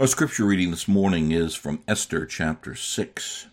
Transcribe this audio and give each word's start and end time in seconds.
Our 0.00 0.06
scripture 0.06 0.44
reading 0.44 0.70
this 0.70 0.86
morning 0.86 1.32
is 1.32 1.56
from 1.56 1.82
Esther 1.88 2.24
chapter 2.24 2.76
6. 2.76 3.48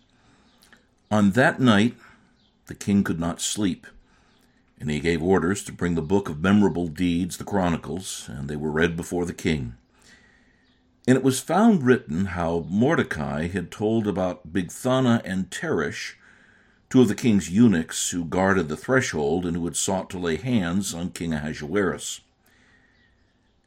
On 1.10 1.32
that 1.32 1.58
night, 1.58 1.96
the 2.66 2.74
king 2.76 3.02
could 3.02 3.18
not 3.18 3.40
sleep, 3.40 3.84
and 4.78 4.88
he 4.88 5.00
gave 5.00 5.20
orders 5.20 5.64
to 5.64 5.72
bring 5.72 5.96
the 5.96 6.02
book 6.02 6.28
of 6.28 6.40
memorable 6.40 6.86
deeds, 6.86 7.36
the 7.36 7.42
Chronicles, 7.42 8.28
and 8.28 8.48
they 8.48 8.54
were 8.54 8.70
read 8.70 8.96
before 8.96 9.26
the 9.26 9.32
king. 9.32 9.74
And 11.08 11.16
it 11.16 11.24
was 11.24 11.40
found 11.40 11.82
written 11.82 12.26
how 12.26 12.64
Mordecai 12.70 13.48
had 13.48 13.72
told 13.72 14.06
about 14.06 14.52
Bigthana 14.52 15.22
and 15.24 15.50
Teresh, 15.50 16.14
two 16.88 17.00
of 17.00 17.08
the 17.08 17.16
king's 17.16 17.50
eunuchs 17.50 18.10
who 18.10 18.24
guarded 18.24 18.68
the 18.68 18.76
threshold 18.76 19.46
and 19.46 19.56
who 19.56 19.64
had 19.64 19.76
sought 19.76 20.08
to 20.10 20.18
lay 20.18 20.36
hands 20.36 20.94
on 20.94 21.10
King 21.10 21.32
Ahasuerus. 21.32 22.20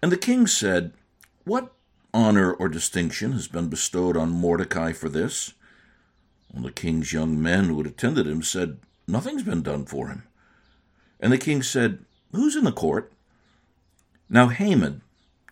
And 0.02 0.14
the 0.14 0.18
king 0.18 0.48
said, 0.48 0.94
What 1.44 1.74
honor 2.14 2.52
or 2.54 2.70
distinction 2.70 3.34
has 3.34 3.48
been 3.48 3.70
bestowed 3.70 4.18
on 4.18 4.30
Mordecai 4.30 4.94
for 4.94 5.10
this? 5.10 5.54
And 6.54 6.66
the 6.66 6.72
king's 6.72 7.14
young 7.14 7.42
men 7.42 7.66
who 7.66 7.78
had 7.78 7.88
attended 7.88 8.28
him 8.28 8.42
said, 8.42 8.80
Nothing's 9.08 9.44
been 9.44 9.62
done 9.62 9.86
for 9.86 10.08
him. 10.08 10.24
And 11.20 11.32
the 11.32 11.38
king 11.38 11.62
said, 11.62 12.06
Who's 12.32 12.56
in 12.56 12.64
the 12.64 12.72
court? 12.72 13.12
Now 14.30 14.48
Haman 14.48 15.02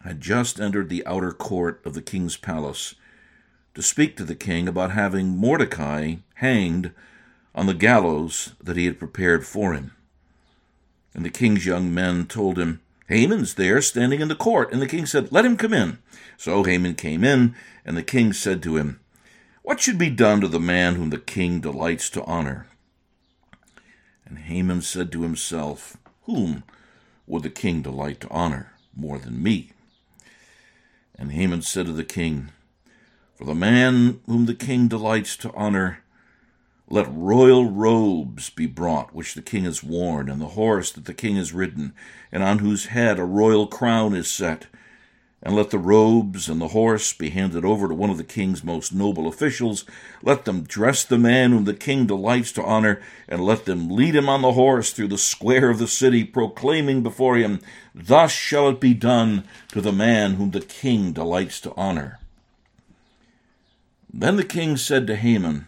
had 0.03 0.21
just 0.21 0.59
entered 0.59 0.89
the 0.89 1.05
outer 1.05 1.31
court 1.31 1.81
of 1.85 1.93
the 1.93 2.01
king's 2.01 2.38
palace 2.38 2.95
to 3.73 3.81
speak 3.81 4.15
to 4.17 4.23
the 4.23 4.35
king 4.35 4.67
about 4.67 4.91
having 4.91 5.37
Mordecai 5.37 6.15
hanged 6.35 6.91
on 7.53 7.65
the 7.65 7.73
gallows 7.73 8.53
that 8.63 8.77
he 8.77 8.85
had 8.85 8.99
prepared 8.99 9.45
for 9.45 9.73
him. 9.73 9.91
And 11.13 11.26
the 11.26 11.29
king's 11.29 11.65
young 11.65 11.93
men 11.93 12.27
told 12.27 12.59
him, 12.59 12.81
Haman's 13.07 13.53
there 13.53 13.81
standing 13.81 14.21
in 14.21 14.27
the 14.27 14.35
court. 14.35 14.71
And 14.71 14.81
the 14.81 14.88
king 14.88 15.05
said, 15.05 15.31
Let 15.31 15.45
him 15.45 15.57
come 15.57 15.73
in. 15.73 15.99
So 16.38 16.63
Haman 16.63 16.95
came 16.95 17.23
in, 17.23 17.55
and 17.85 17.98
the 17.98 18.03
king 18.03 18.34
said 18.34 18.61
to 18.63 18.77
him, 18.77 18.99
What 19.63 19.79
should 19.79 19.98
be 19.98 20.09
done 20.09 20.41
to 20.41 20.48
the 20.48 20.59
man 20.59 20.95
whom 20.95 21.09
the 21.09 21.17
king 21.17 21.59
delights 21.59 22.09
to 22.12 22.23
honor? 22.23 22.67
And 24.26 24.40
Haman 24.40 24.82
said 24.82 25.12
to 25.13 25.21
himself, 25.21 25.98
Whom 26.23 26.63
would 27.26 27.43
the 27.43 27.49
king 27.49 27.82
delight 27.82 28.20
to 28.21 28.29
honor 28.29 28.73
more 28.95 29.17
than 29.17 29.41
me? 29.41 29.71
And 31.17 31.32
Haman 31.32 31.62
said 31.62 31.85
to 31.85 31.93
the 31.93 32.04
king, 32.04 32.49
For 33.35 33.45
the 33.45 33.55
man 33.55 34.20
whom 34.26 34.45
the 34.45 34.54
king 34.54 34.87
delights 34.87 35.37
to 35.37 35.54
honor, 35.54 36.04
let 36.90 37.13
royal 37.13 37.70
robes 37.70 38.49
be 38.49 38.66
brought, 38.66 39.13
which 39.13 39.34
the 39.34 39.41
king 39.41 39.66
has 39.66 39.84
worn, 39.84 40.30
and 40.30 40.40
the 40.40 40.49
horse 40.49 40.90
that 40.94 41.04
the 41.04 41.13
king 41.13 41.35
has 41.35 41.52
ridden, 41.52 41.94
and 42.32 42.44
on 42.44 42.60
whose 42.60 42.88
head 42.88 43.20
a 43.20 43.26
royal 43.26 43.68
crown 43.68 44.16
is 44.16 44.29
set. 44.29 44.68
And 45.44 45.54
let 45.54 45.70
the 45.70 45.77
robes 45.77 46.49
and 46.49 46.60
the 46.62 46.70
horse 46.70 47.13
be 47.13 47.29
handed 47.29 47.66
over 47.66 47.90
to 47.90 47.94
one 47.94 48.10
of 48.10 48.18
the 48.18 48.24
king's 48.24 48.63
most 48.63 48.94
noble 48.94 49.27
officials. 49.27 49.85
Let 50.24 50.46
them 50.46 50.63
dress 50.63 51.04
the 51.04 51.18
man 51.18 51.52
whom 51.52 51.66
the 51.66 51.74
king 51.74 52.07
delights 52.07 52.54
to 52.54 52.63
honor, 52.63 53.01
and 53.27 53.44
let 53.44 53.66
them 53.66 53.90
lead 53.90 54.16
him 54.16 54.29
on 54.29 54.41
the 54.41 54.54
horse 54.54 54.91
through 54.91 55.10
the 55.10 55.18
square 55.18 55.70
of 55.70 55.79
the 55.79 55.88
city, 55.88 56.24
proclaiming 56.24 57.04
before 57.04 57.35
him, 57.35 57.60
Thus 57.94 58.32
shall 58.32 58.70
it 58.70 58.79
be 58.79 58.94
done 58.94 59.44
to 59.74 59.82
the 59.82 59.91
man 59.91 60.35
whom 60.35 60.51
the 60.51 60.62
king 60.62 61.12
delights 61.12 61.60
to 61.62 61.74
honor. 61.76 62.20
Then 64.12 64.38
the 64.38 64.46
king 64.46 64.78
said 64.78 65.06
to 65.07 65.16
Haman, 65.18 65.68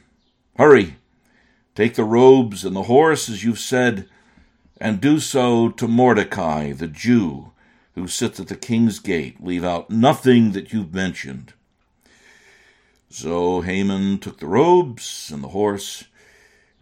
Hurry! 0.57 0.95
Take 1.79 1.95
the 1.95 2.03
robes 2.03 2.65
and 2.65 2.75
the 2.75 2.83
horse, 2.83 3.29
as 3.29 3.45
you've 3.45 3.57
said, 3.57 4.09
and 4.81 4.99
do 4.99 5.17
so 5.17 5.69
to 5.69 5.87
Mordecai, 5.87 6.73
the 6.73 6.87
Jew, 6.89 7.53
who 7.95 8.05
sits 8.05 8.37
at 8.37 8.49
the 8.49 8.57
king's 8.57 8.99
gate. 8.99 9.41
Leave 9.41 9.63
out 9.63 9.89
nothing 9.89 10.51
that 10.51 10.73
you've 10.73 10.93
mentioned. 10.93 11.53
So 13.09 13.61
Haman 13.61 14.19
took 14.19 14.39
the 14.39 14.45
robes 14.45 15.31
and 15.33 15.41
the 15.41 15.55
horse, 15.55 16.03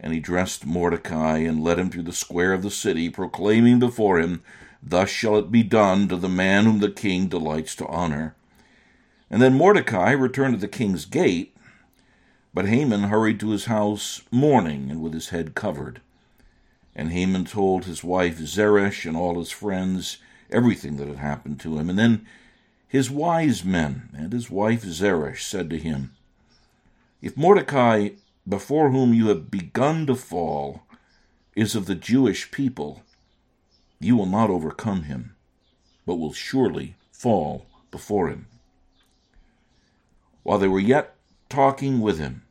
and 0.00 0.12
he 0.12 0.18
dressed 0.18 0.66
Mordecai 0.66 1.38
and 1.38 1.62
led 1.62 1.78
him 1.78 1.90
through 1.90 2.02
the 2.02 2.12
square 2.12 2.52
of 2.52 2.62
the 2.62 2.68
city, 2.68 3.08
proclaiming 3.08 3.78
before 3.78 4.18
him, 4.18 4.42
Thus 4.82 5.10
shall 5.10 5.36
it 5.36 5.52
be 5.52 5.62
done 5.62 6.08
to 6.08 6.16
the 6.16 6.28
man 6.28 6.64
whom 6.64 6.80
the 6.80 6.90
king 6.90 7.28
delights 7.28 7.76
to 7.76 7.86
honor. 7.86 8.34
And 9.30 9.40
then 9.40 9.54
Mordecai 9.54 10.10
returned 10.10 10.54
to 10.54 10.60
the 10.60 10.66
king's 10.66 11.04
gate, 11.04 11.54
but 12.58 12.66
Haman 12.66 13.04
hurried 13.04 13.38
to 13.38 13.50
his 13.50 13.66
house 13.66 14.22
mourning 14.32 14.90
and 14.90 15.00
with 15.00 15.14
his 15.14 15.28
head 15.28 15.54
covered. 15.54 16.00
And 16.92 17.12
Haman 17.12 17.44
told 17.44 17.84
his 17.84 18.02
wife 18.02 18.38
Zeresh 18.38 19.06
and 19.06 19.16
all 19.16 19.38
his 19.38 19.52
friends 19.52 20.18
everything 20.50 20.96
that 20.96 21.06
had 21.06 21.18
happened 21.18 21.60
to 21.60 21.78
him. 21.78 21.88
And 21.88 21.96
then 21.96 22.26
his 22.88 23.12
wise 23.12 23.64
men 23.64 24.08
and 24.12 24.32
his 24.32 24.50
wife 24.50 24.82
Zeresh 24.82 25.46
said 25.46 25.70
to 25.70 25.78
him, 25.78 26.16
If 27.22 27.36
Mordecai, 27.36 28.08
before 28.48 28.90
whom 28.90 29.14
you 29.14 29.28
have 29.28 29.52
begun 29.52 30.04
to 30.06 30.16
fall, 30.16 30.82
is 31.54 31.76
of 31.76 31.86
the 31.86 31.94
Jewish 31.94 32.50
people, 32.50 33.04
you 34.00 34.16
will 34.16 34.26
not 34.26 34.50
overcome 34.50 35.04
him, 35.04 35.36
but 36.04 36.16
will 36.16 36.32
surely 36.32 36.96
fall 37.12 37.66
before 37.92 38.26
him. 38.26 38.48
While 40.42 40.58
they 40.58 40.66
were 40.66 40.80
yet 40.80 41.14
talking 41.48 42.00
with 42.00 42.18
him, 42.18 42.42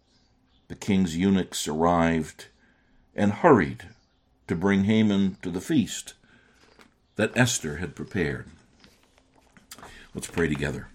the 0.68 0.76
king's 0.76 1.16
eunuchs 1.16 1.68
arrived 1.68 2.48
and 3.16 3.32
hurried 3.32 3.90
to 4.48 4.56
bring 4.56 4.84
Haman 4.86 5.38
to 5.42 5.50
the 5.50 5.62
feast 5.62 6.14
that 7.16 7.36
Esther 7.36 7.78
had 7.78 7.96
prepared. 7.96 8.46
Let's 10.14 10.28
pray 10.28 10.48
together. 10.48 10.88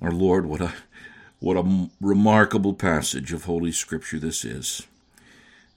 Our 0.00 0.12
Lord, 0.12 0.46
what 0.46 0.60
a 0.60 0.72
what 1.40 1.56
a 1.56 1.88
remarkable 2.00 2.74
passage 2.74 3.32
of 3.32 3.44
Holy 3.44 3.72
Scripture 3.72 4.18
this 4.18 4.44
is. 4.44 4.86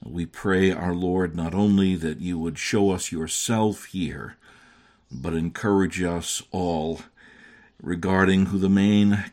We 0.04 0.26
pray, 0.26 0.70
our 0.70 0.94
Lord, 0.94 1.34
not 1.34 1.54
only 1.54 1.96
that 1.96 2.20
you 2.20 2.38
would 2.38 2.58
show 2.58 2.90
us 2.90 3.10
yourself 3.10 3.86
here, 3.86 4.36
but 5.10 5.32
encourage 5.32 6.02
us 6.02 6.42
all 6.50 7.00
regarding 7.82 8.46
who 8.46 8.58
the 8.58 8.68
main 8.68 9.24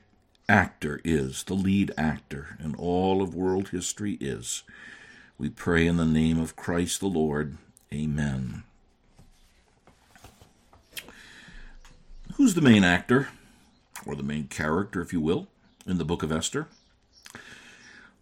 actor 0.52 1.00
is, 1.06 1.44
the 1.44 1.54
lead 1.54 1.94
actor 1.98 2.58
in 2.62 2.76
all 2.76 3.22
of 3.22 3.34
world 3.34 3.70
history 3.70 4.18
is. 4.20 4.64
We 5.38 5.50
pray 5.50 5.88
in 5.88 5.96
the 5.96 6.06
name 6.06 6.38
of 6.40 6.58
Christ 6.58 7.00
the 7.00 7.08
Lord. 7.08 7.58
Amen. 7.94 8.64
Who's 12.36 12.54
the 12.54 12.62
main 12.62 12.84
actor, 12.84 13.30
or 14.06 14.16
the 14.16 14.24
main 14.24 14.48
character, 14.48 15.02
if 15.02 15.14
you 15.14 15.22
will, 15.22 15.48
in 15.88 15.98
the 15.98 16.06
book 16.06 16.22
of 16.22 16.32
Esther? 16.34 16.68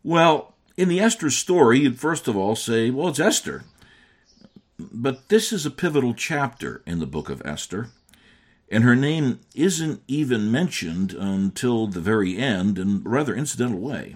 Well, 0.04 0.54
in 0.78 0.88
the 0.88 1.00
Esther 1.00 1.32
story, 1.32 1.80
you'd 1.80 2.00
first 2.00 2.28
of 2.28 2.38
all 2.38 2.56
say, 2.56 2.92
well, 2.92 3.08
it's 3.08 3.20
Esther. 3.20 3.64
But 4.78 5.30
this 5.30 5.52
is 5.52 5.66
a 5.66 5.72
pivotal 5.72 6.14
chapter 6.14 6.84
in 6.86 7.00
the 7.00 7.08
book 7.08 7.30
of 7.30 7.42
Esther 7.44 7.90
and 8.72 8.84
her 8.84 8.96
name 8.96 9.40
isn't 9.56 10.02
even 10.08 10.52
mentioned 10.52 11.14
until 11.14 11.88
the 11.88 12.00
very 12.00 12.38
end 12.38 12.78
in 12.78 13.04
a 13.06 13.10
rather 13.10 13.36
incidental 13.36 13.80
way. 13.80 14.16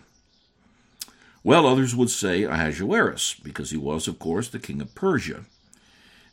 Well, 1.44 1.68
others 1.68 1.96
would 1.96 2.10
say 2.10 2.44
Ahasuerus, 2.44 3.36
because 3.44 3.72
he 3.72 3.78
was, 3.78 4.08
of 4.08 4.20
course, 4.20 4.48
the 4.48 4.60
king 4.60 4.80
of 4.82 4.96
Persia. 4.96 5.46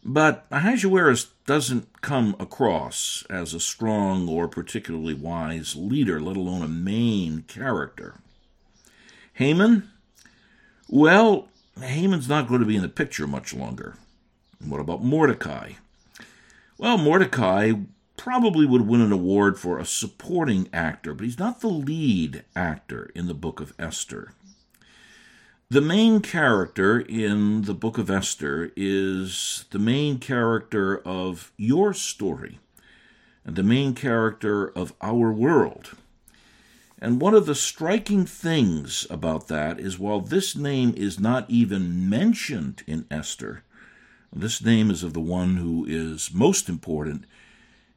But 0.04 0.46
Ahasuerus 0.50 1.28
doesn't 1.46 2.00
come 2.00 2.36
across 2.38 3.24
as 3.28 3.52
a 3.52 3.60
strong 3.60 4.28
or 4.28 4.48
particularly 4.48 5.14
wise 5.14 5.74
leader, 5.76 6.20
let 6.20 6.36
alone 6.36 6.62
a 6.62 6.68
main 6.68 7.42
character. 7.42 8.20
Haman? 9.34 9.90
Well, 10.88 11.48
Haman's 11.80 12.28
not 12.28 12.48
going 12.48 12.60
to 12.60 12.66
be 12.66 12.76
in 12.76 12.82
the 12.82 12.88
picture 12.88 13.26
much 13.26 13.52
longer. 13.52 13.96
What 14.64 14.80
about 14.80 15.02
Mordecai? 15.02 15.72
Well, 16.78 16.96
Mordecai 16.96 17.72
probably 18.20 18.66
would 18.66 18.86
win 18.86 19.00
an 19.00 19.12
award 19.12 19.58
for 19.58 19.78
a 19.78 19.84
supporting 19.86 20.68
actor, 20.74 21.14
but 21.14 21.24
he's 21.24 21.38
not 21.38 21.62
the 21.62 21.68
lead 21.68 22.44
actor 22.54 23.10
in 23.14 23.26
the 23.28 23.34
book 23.34 23.60
of 23.60 23.72
Esther. 23.78 24.34
The 25.70 25.80
main 25.80 26.20
character 26.20 27.00
in 27.00 27.62
the 27.62 27.72
book 27.72 27.96
of 27.96 28.10
Esther 28.10 28.72
is 28.76 29.64
the 29.70 29.78
main 29.78 30.18
character 30.18 30.98
of 30.98 31.50
your 31.56 31.94
story 31.94 32.58
and 33.42 33.56
the 33.56 33.62
main 33.62 33.94
character 33.94 34.68
of 34.68 34.92
our 35.00 35.32
world. 35.32 35.96
And 36.98 37.22
one 37.22 37.32
of 37.32 37.46
the 37.46 37.54
striking 37.54 38.26
things 38.26 39.06
about 39.08 39.48
that 39.48 39.80
is 39.80 39.98
while 39.98 40.20
this 40.20 40.54
name 40.54 40.92
is 40.94 41.18
not 41.18 41.48
even 41.48 42.10
mentioned 42.10 42.82
in 42.86 43.06
Esther, 43.10 43.62
this 44.30 44.62
name 44.62 44.90
is 44.90 45.02
of 45.02 45.14
the 45.14 45.20
one 45.20 45.56
who 45.56 45.86
is 45.88 46.34
most 46.34 46.68
important 46.68 47.24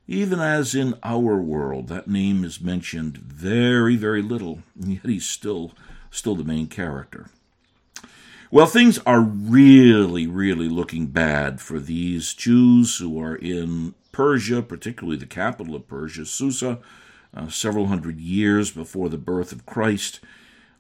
even 0.08 0.40
as 0.40 0.76
in 0.76 0.96
our 1.04 1.38
world, 1.38 1.88
that 1.88 2.08
name 2.08 2.44
is 2.44 2.62
mentioned 2.62 3.18
very, 3.18 3.96
very 3.96 4.22
little, 4.22 4.64
yet 4.80 5.06
he's 5.06 5.26
still, 5.26 5.72
still 6.12 6.36
the 6.36 6.44
main 6.44 6.68
character. 6.68 7.30
Well, 8.52 8.68
things 8.68 9.00
are 9.00 9.22
really, 9.22 10.28
really 10.28 10.70
looking 10.70 11.08
bad 11.08 11.60
for 11.60 11.80
these 11.80 12.34
Jews 12.34 12.98
who 12.98 13.20
are 13.20 13.36
in 13.36 13.96
Persia, 14.12 14.62
particularly 14.62 15.18
the 15.18 15.26
capital 15.26 15.74
of 15.76 15.88
Persia, 15.88 16.26
Susa, 16.26 16.80
uh, 17.36 17.48
several 17.50 17.88
hundred 17.88 18.20
years 18.20 18.70
before 18.70 19.10
the 19.10 19.18
birth 19.18 19.52
of 19.52 19.66
Christ, 19.66 20.20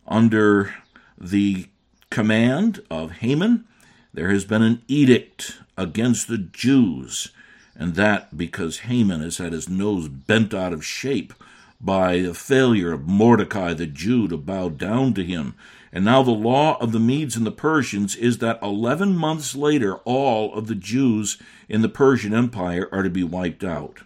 under 0.07 0.75
the 1.17 1.67
command 2.11 2.83
of 2.91 3.11
Haman, 3.13 3.65
there 4.13 4.29
has 4.29 4.45
been 4.45 4.61
an 4.61 4.83
edict 4.87 5.59
against 5.75 6.27
the 6.27 6.37
Jews, 6.37 7.31
and 7.75 7.95
that 7.95 8.37
because 8.37 8.79
Haman 8.79 9.21
has 9.21 9.37
had 9.37 9.53
his 9.53 9.69
nose 9.69 10.07
bent 10.07 10.53
out 10.53 10.73
of 10.73 10.85
shape 10.85 11.33
by 11.81 12.19
the 12.19 12.33
failure 12.33 12.93
of 12.93 13.07
Mordecai 13.07 13.73
the 13.73 13.85
Jew 13.85 14.27
to 14.27 14.37
bow 14.37 14.69
down 14.69 15.13
to 15.15 15.23
him. 15.23 15.55
And 15.91 16.05
now 16.05 16.23
the 16.23 16.31
law 16.31 16.77
of 16.79 16.91
the 16.91 16.99
Medes 16.99 17.35
and 17.35 17.45
the 17.45 17.51
Persians 17.51 18.15
is 18.15 18.39
that 18.39 18.59
11 18.63 19.15
months 19.15 19.55
later, 19.55 19.97
all 19.97 20.53
of 20.53 20.67
the 20.67 20.75
Jews 20.75 21.37
in 21.67 21.81
the 21.81 21.89
Persian 21.89 22.33
Empire 22.33 22.89
are 22.91 23.03
to 23.03 23.09
be 23.09 23.23
wiped 23.23 23.63
out. 23.63 23.99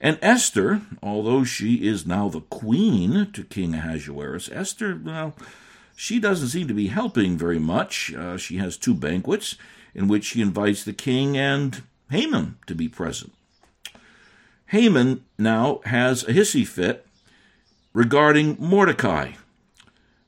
And 0.00 0.18
Esther, 0.22 0.82
although 1.02 1.44
she 1.44 1.86
is 1.86 2.06
now 2.06 2.28
the 2.28 2.42
queen 2.42 3.30
to 3.32 3.44
King 3.44 3.74
Ahasuerus, 3.74 4.50
Esther, 4.52 5.00
well, 5.02 5.34
she 5.96 6.18
doesn't 6.18 6.48
seem 6.48 6.68
to 6.68 6.74
be 6.74 6.88
helping 6.88 7.36
very 7.36 7.58
much. 7.58 8.12
Uh, 8.12 8.36
she 8.36 8.56
has 8.58 8.76
two 8.76 8.94
banquets 8.94 9.56
in 9.94 10.08
which 10.08 10.24
she 10.24 10.40
invites 10.40 10.84
the 10.84 10.92
king 10.92 11.36
and 11.36 11.82
Haman 12.10 12.56
to 12.66 12.74
be 12.74 12.88
present. 12.88 13.32
Haman 14.66 15.24
now 15.38 15.80
has 15.84 16.24
a 16.24 16.32
hissy 16.32 16.66
fit 16.66 17.06
regarding 17.92 18.56
Mordecai. 18.58 19.32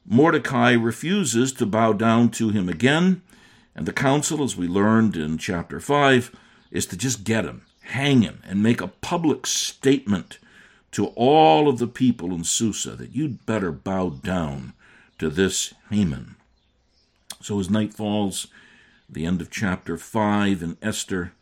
Mordecai 0.04 0.72
refuses 0.72 1.52
to 1.54 1.66
bow 1.66 1.92
down 1.92 2.30
to 2.30 2.50
him 2.50 2.68
again, 2.68 3.22
and 3.74 3.86
the 3.86 3.92
council, 3.92 4.42
as 4.42 4.56
we 4.56 4.68
learned 4.68 5.16
in 5.16 5.36
chapter 5.36 5.80
5, 5.80 6.34
is 6.70 6.86
to 6.86 6.96
just 6.96 7.24
get 7.24 7.44
him, 7.44 7.66
hang 7.82 8.22
him, 8.22 8.40
and 8.44 8.62
make 8.62 8.80
a 8.80 8.88
public 8.88 9.46
statement 9.46 10.38
to 10.92 11.06
all 11.16 11.68
of 11.68 11.78
the 11.78 11.88
people 11.88 12.32
in 12.32 12.44
Susa 12.44 12.92
that 12.92 13.14
you'd 13.14 13.44
better 13.44 13.72
bow 13.72 14.10
down 14.10 14.72
to 15.18 15.28
this 15.28 15.74
Haman. 15.90 16.36
So 17.42 17.58
as 17.60 17.68
night 17.68 17.92
falls, 17.92 18.46
the 19.08 19.26
end 19.26 19.40
of 19.40 19.50
chapter 19.50 19.98
5 19.98 20.62
in 20.62 20.76
Esther, 20.80 21.32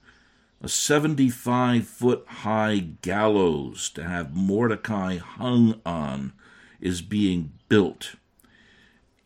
a 0.65 0.69
75 0.69 1.87
foot 1.87 2.25
high 2.27 2.79
gallows 2.79 3.91
to 3.91 4.03
have 4.03 4.35
Mordecai 4.35 5.19
hung 5.19 5.79
on 5.85 6.33
is 6.81 7.03
being 7.03 7.53
built. 7.69 8.15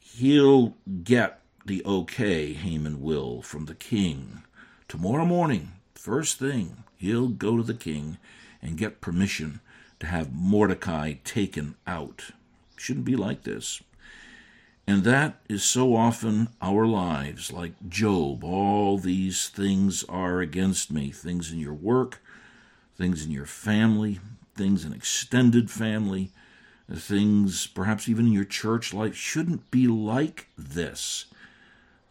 He'll 0.00 0.74
get 1.04 1.40
the 1.64 1.84
okay, 1.84 2.54
Haman 2.54 3.00
will, 3.00 3.40
from 3.40 3.66
the 3.66 3.76
king. 3.76 4.42
Tomorrow 4.88 5.26
morning, 5.26 5.74
first 5.94 6.40
thing, 6.40 6.82
he'll 6.96 7.28
go 7.28 7.56
to 7.56 7.62
the 7.62 7.72
king 7.72 8.18
and 8.60 8.76
get 8.76 9.00
permission 9.00 9.60
to 10.00 10.06
have 10.08 10.32
Mordecai 10.32 11.14
taken 11.22 11.76
out. 11.86 12.32
Shouldn't 12.76 13.04
be 13.04 13.14
like 13.14 13.44
this. 13.44 13.80
And 14.88 15.04
that 15.04 15.40
is 15.50 15.64
so 15.64 15.94
often 15.94 16.48
our 16.62 16.86
lives, 16.86 17.52
like 17.52 17.74
Job. 17.90 18.42
All 18.42 18.96
these 18.96 19.50
things 19.50 20.02
are 20.04 20.40
against 20.40 20.90
me 20.90 21.10
things 21.10 21.52
in 21.52 21.58
your 21.58 21.74
work, 21.74 22.22
things 22.96 23.22
in 23.22 23.30
your 23.30 23.44
family, 23.44 24.18
things 24.54 24.86
in 24.86 24.94
extended 24.94 25.70
family, 25.70 26.30
things 26.90 27.66
perhaps 27.66 28.08
even 28.08 28.28
in 28.28 28.32
your 28.32 28.46
church 28.46 28.94
life 28.94 29.14
shouldn't 29.14 29.70
be 29.70 29.86
like 29.86 30.48
this. 30.56 31.26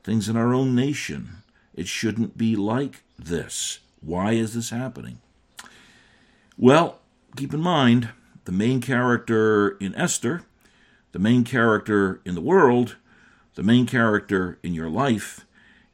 Things 0.03 0.29
in 0.29 0.37
our 0.37 0.53
own 0.53 0.75
nation, 0.75 1.37
it 1.73 1.87
shouldn't 1.87 2.37
be 2.37 2.55
like 2.55 3.01
this. 3.17 3.79
Why 4.01 4.33
is 4.33 4.53
this 4.53 4.69
happening? 4.69 5.17
Well, 6.59 6.99
keep 7.35 7.55
in 7.55 7.61
mind 7.61 8.09
the 8.45 8.51
main 8.51 8.81
character 8.81 9.69
in 9.79 9.95
Esther 9.95 10.43
the 11.17 11.23
main 11.23 11.43
character 11.43 12.21
in 12.25 12.35
the 12.35 12.41
world, 12.41 12.95
the 13.55 13.63
main 13.63 13.87
character 13.87 14.59
in 14.61 14.75
your 14.75 14.87
life, 14.87 15.47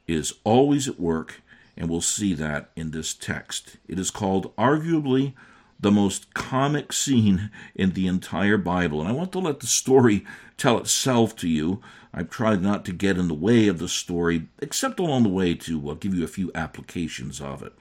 is 0.05 0.33
always 0.43 0.85
at 0.85 0.99
work, 0.99 1.41
and 1.77 1.89
we'll 1.89 2.01
see 2.01 2.33
that 2.33 2.71
in 2.75 2.91
this 2.91 3.13
text. 3.13 3.77
It 3.87 3.97
is 3.97 4.11
called 4.11 4.53
arguably 4.57 5.31
the 5.79 5.91
most 5.91 6.33
comic 6.33 6.91
scene 6.91 7.51
in 7.73 7.91
the 7.91 8.05
entire 8.05 8.57
Bible. 8.57 8.99
And 8.99 9.07
I 9.07 9.13
want 9.13 9.31
to 9.31 9.39
let 9.39 9.61
the 9.61 9.67
story 9.67 10.25
tell 10.57 10.77
itself 10.77 11.37
to 11.37 11.47
you. 11.47 11.81
I've 12.13 12.29
tried 12.29 12.61
not 12.61 12.83
to 12.83 12.91
get 12.91 13.17
in 13.17 13.29
the 13.29 13.33
way 13.33 13.69
of 13.69 13.79
the 13.79 13.87
story, 13.87 14.47
except 14.59 14.99
along 14.99 15.23
the 15.23 15.29
way 15.29 15.53
to 15.55 15.89
uh, 15.89 15.93
give 15.93 16.13
you 16.13 16.25
a 16.25 16.27
few 16.27 16.51
applications 16.53 17.39
of 17.39 17.63
it. 17.63 17.71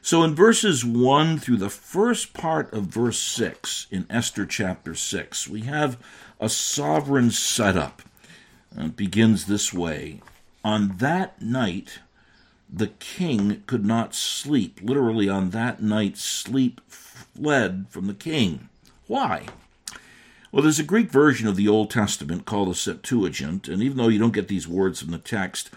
So 0.00 0.22
in 0.22 0.34
verses 0.34 0.84
1 0.84 1.38
through 1.38 1.56
the 1.56 1.70
first 1.70 2.32
part 2.32 2.72
of 2.72 2.84
verse 2.84 3.18
6 3.18 3.88
in 3.90 4.06
Esther 4.08 4.46
chapter 4.46 4.94
6, 4.94 5.48
we 5.48 5.62
have 5.62 5.98
a 6.40 6.48
sovereign 6.48 7.30
setup. 7.30 8.02
It 8.76 8.96
begins 8.96 9.46
this 9.46 9.72
way 9.72 10.20
On 10.64 10.96
that 10.98 11.42
night, 11.42 11.98
the 12.72 12.88
king 12.88 13.62
could 13.66 13.84
not 13.84 14.14
sleep. 14.14 14.80
Literally, 14.82 15.28
on 15.28 15.50
that 15.50 15.82
night, 15.82 16.16
sleep 16.16 16.80
fled 16.88 17.86
from 17.88 18.06
the 18.06 18.14
king. 18.14 18.68
Why? 19.06 19.46
Well, 20.52 20.62
there's 20.62 20.78
a 20.78 20.84
Greek 20.84 21.10
version 21.10 21.46
of 21.48 21.56
the 21.56 21.68
Old 21.68 21.90
Testament 21.90 22.46
called 22.46 22.70
the 22.70 22.74
Septuagint, 22.74 23.68
and 23.68 23.82
even 23.82 23.96
though 23.96 24.08
you 24.08 24.18
don't 24.18 24.32
get 24.32 24.48
these 24.48 24.68
words 24.68 25.00
from 25.00 25.10
the 25.10 25.18
text, 25.18 25.70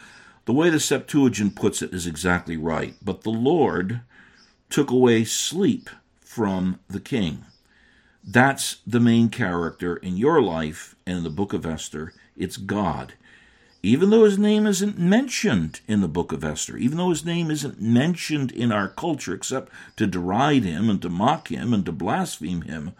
the 0.45 0.53
way 0.53 0.69
the 0.69 0.79
Septuagint 0.79 1.55
puts 1.55 1.81
it 1.81 1.93
is 1.93 2.07
exactly 2.07 2.57
right. 2.57 2.95
But 3.03 3.23
the 3.23 3.31
Lord 3.31 4.01
took 4.71 4.89
away 4.89 5.23
sleep 5.23 5.89
from 6.21 6.79
the 6.89 6.99
king. 6.99 7.45
That's 8.23 8.77
the 8.87 8.99
main 8.99 9.29
character 9.29 9.97
in 9.97 10.17
your 10.17 10.41
life 10.41 10.95
and 11.05 11.17
in 11.17 11.23
the 11.23 11.29
book 11.29 11.53
of 11.53 11.65
Esther. 11.65 12.13
It's 12.37 12.57
God. 12.57 13.13
Even 13.83 14.11
though 14.11 14.23
his 14.25 14.37
name 14.37 14.67
isn't 14.67 14.99
mentioned 14.99 15.81
in 15.87 16.01
the 16.01 16.07
book 16.07 16.31
of 16.31 16.43
Esther, 16.43 16.77
even 16.77 16.97
though 16.97 17.09
his 17.09 17.25
name 17.25 17.49
isn't 17.49 17.81
mentioned 17.81 18.51
in 18.51 18.71
our 18.71 18.87
culture 18.87 19.33
except 19.33 19.71
to 19.97 20.05
deride 20.05 20.63
him 20.63 20.89
and 20.89 21.01
to 21.01 21.09
mock 21.09 21.49
him 21.49 21.73
and 21.73 21.83
to 21.85 21.91
blaspheme 21.91 22.61
him, 22.61 22.93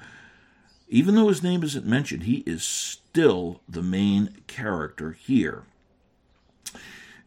even 0.89 1.15
though 1.15 1.29
his 1.29 1.43
name 1.43 1.63
isn't 1.63 1.85
mentioned, 1.85 2.23
he 2.23 2.37
is 2.47 2.63
still 2.63 3.61
the 3.69 3.83
main 3.83 4.37
character 4.47 5.11
here. 5.11 5.63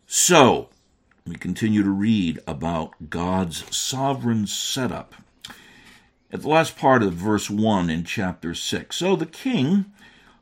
So, 0.06 0.68
we 1.26 1.36
continue 1.36 1.82
to 1.82 1.90
read 1.90 2.38
about 2.46 3.08
God's 3.08 3.64
sovereign 3.74 4.46
setup. 4.46 5.14
At 6.30 6.42
the 6.42 6.48
last 6.48 6.76
part 6.76 7.02
of 7.02 7.14
verse 7.14 7.48
1 7.48 7.88
in 7.88 8.04
chapter 8.04 8.54
6. 8.54 8.94
So 8.94 9.16
the 9.16 9.24
king, 9.24 9.86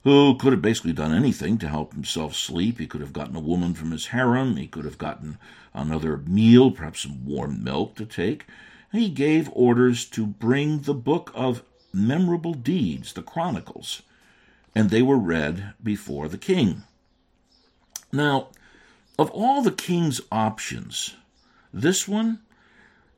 who 0.02 0.36
could 0.36 0.52
have 0.52 0.60
basically 0.60 0.92
done 0.92 1.14
anything 1.14 1.56
to 1.58 1.68
help 1.68 1.92
himself 1.92 2.34
sleep, 2.34 2.80
he 2.80 2.88
could 2.88 3.00
have 3.00 3.12
gotten 3.12 3.36
a 3.36 3.40
woman 3.40 3.74
from 3.74 3.92
his 3.92 4.06
harem, 4.06 4.56
he 4.56 4.66
could 4.66 4.84
have 4.84 4.98
gotten 4.98 5.38
another 5.72 6.16
meal, 6.16 6.72
perhaps 6.72 7.02
some 7.02 7.24
warm 7.24 7.62
milk 7.62 7.94
to 7.94 8.04
take. 8.04 8.46
He 8.90 9.08
gave 9.08 9.50
orders 9.52 10.04
to 10.06 10.26
bring 10.26 10.80
the 10.80 10.94
book 10.94 11.30
of 11.32 11.62
memorable 11.92 12.54
deeds, 12.54 13.12
the 13.12 13.22
Chronicles, 13.22 14.02
and 14.74 14.90
they 14.90 15.02
were 15.02 15.16
read 15.16 15.74
before 15.80 16.26
the 16.26 16.38
king. 16.38 16.82
Now, 18.10 18.48
of 19.18 19.30
all 19.30 19.62
the 19.62 19.72
king's 19.72 20.20
options, 20.30 21.16
this 21.72 22.08
one, 22.08 22.40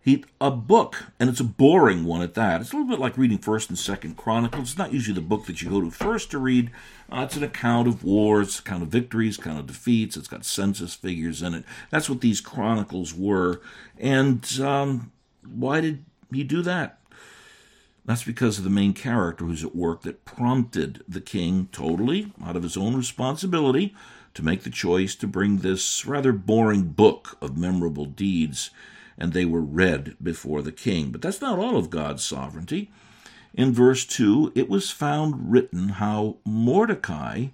he 0.05 0.23
a 0.39 0.51
book, 0.51 1.07
and 1.19 1.31
it's 1.31 1.41
a 1.41 1.45
boring 1.45 2.05
one 2.05 2.21
at 2.21 2.35
that. 2.35 2.61
It's 2.61 2.73
a 2.73 2.77
little 2.77 2.91
bit 2.91 3.01
like 3.01 3.17
reading 3.17 3.39
First 3.39 3.71
and 3.71 3.79
Second 3.79 4.19
Chronicles. 4.19 4.71
It's 4.71 4.79
not 4.79 4.93
usually 4.93 5.15
the 5.15 5.23
book 5.23 5.47
that 5.47 5.63
you 5.63 5.71
go 5.71 5.81
to 5.81 5.91
first 5.91 6.31
to 6.33 6.39
read. 6.39 6.71
Uh, 7.11 7.23
it's 7.23 7.37
an 7.37 7.43
account 7.43 7.89
of 7.89 8.05
wars, 8.05 8.59
account 8.59 8.83
of 8.83 8.91
victories, 8.91 9.39
kind 9.39 9.59
of 9.59 9.67
defeats. 9.67 10.19
It's 10.19 10.29
got 10.29 10.45
census 10.45 10.95
figures 10.95 11.41
in 11.41 11.55
it. 11.55 11.65
That's 11.91 12.11
what 12.11 12.21
these 12.21 12.43
chronicles 12.43 13.15
were. 13.15 13.63
And 13.99 14.47
um, 14.61 15.11
why 15.43 15.81
did 15.81 16.05
he 16.31 16.45
do 16.45 16.61
that? 16.63 16.99
That's 18.05 18.25
because 18.25 18.59
of 18.59 18.65
the 18.65 18.71
main 18.71 18.93
character 18.93 19.47
who's 19.47 19.65
at 19.65 19.75
work 19.75 20.03
that 20.03 20.25
prompted 20.25 21.03
the 21.09 21.23
king 21.23 21.69
totally 21.73 22.33
out 22.45 22.57
of 22.57 22.63
his 22.63 22.77
own 22.77 22.95
responsibility 22.95 23.95
to 24.35 24.45
make 24.45 24.63
the 24.63 24.71
choice 24.71 25.15
to 25.15 25.27
bring 25.27 25.59
this 25.59 26.05
rather 26.05 26.33
boring 26.33 26.89
book 26.89 27.39
of 27.41 27.57
memorable 27.57 28.05
deeds, 28.05 28.71
and 29.17 29.33
they 29.33 29.45
were 29.45 29.63
read 29.63 30.17
before 30.23 30.61
the 30.61 30.73
king. 30.73 31.11
But 31.11 31.23
that's 31.23 31.41
not 31.41 31.59
all 31.59 31.77
of 31.77 31.89
God's 31.89 32.23
sovereignty. 32.23 32.91
In 33.55 33.73
verse 33.73 34.05
2, 34.05 34.53
it 34.55 34.69
was 34.69 34.91
found 34.91 35.51
written 35.51 35.91
how 35.91 36.39
Mordecai 36.45 37.47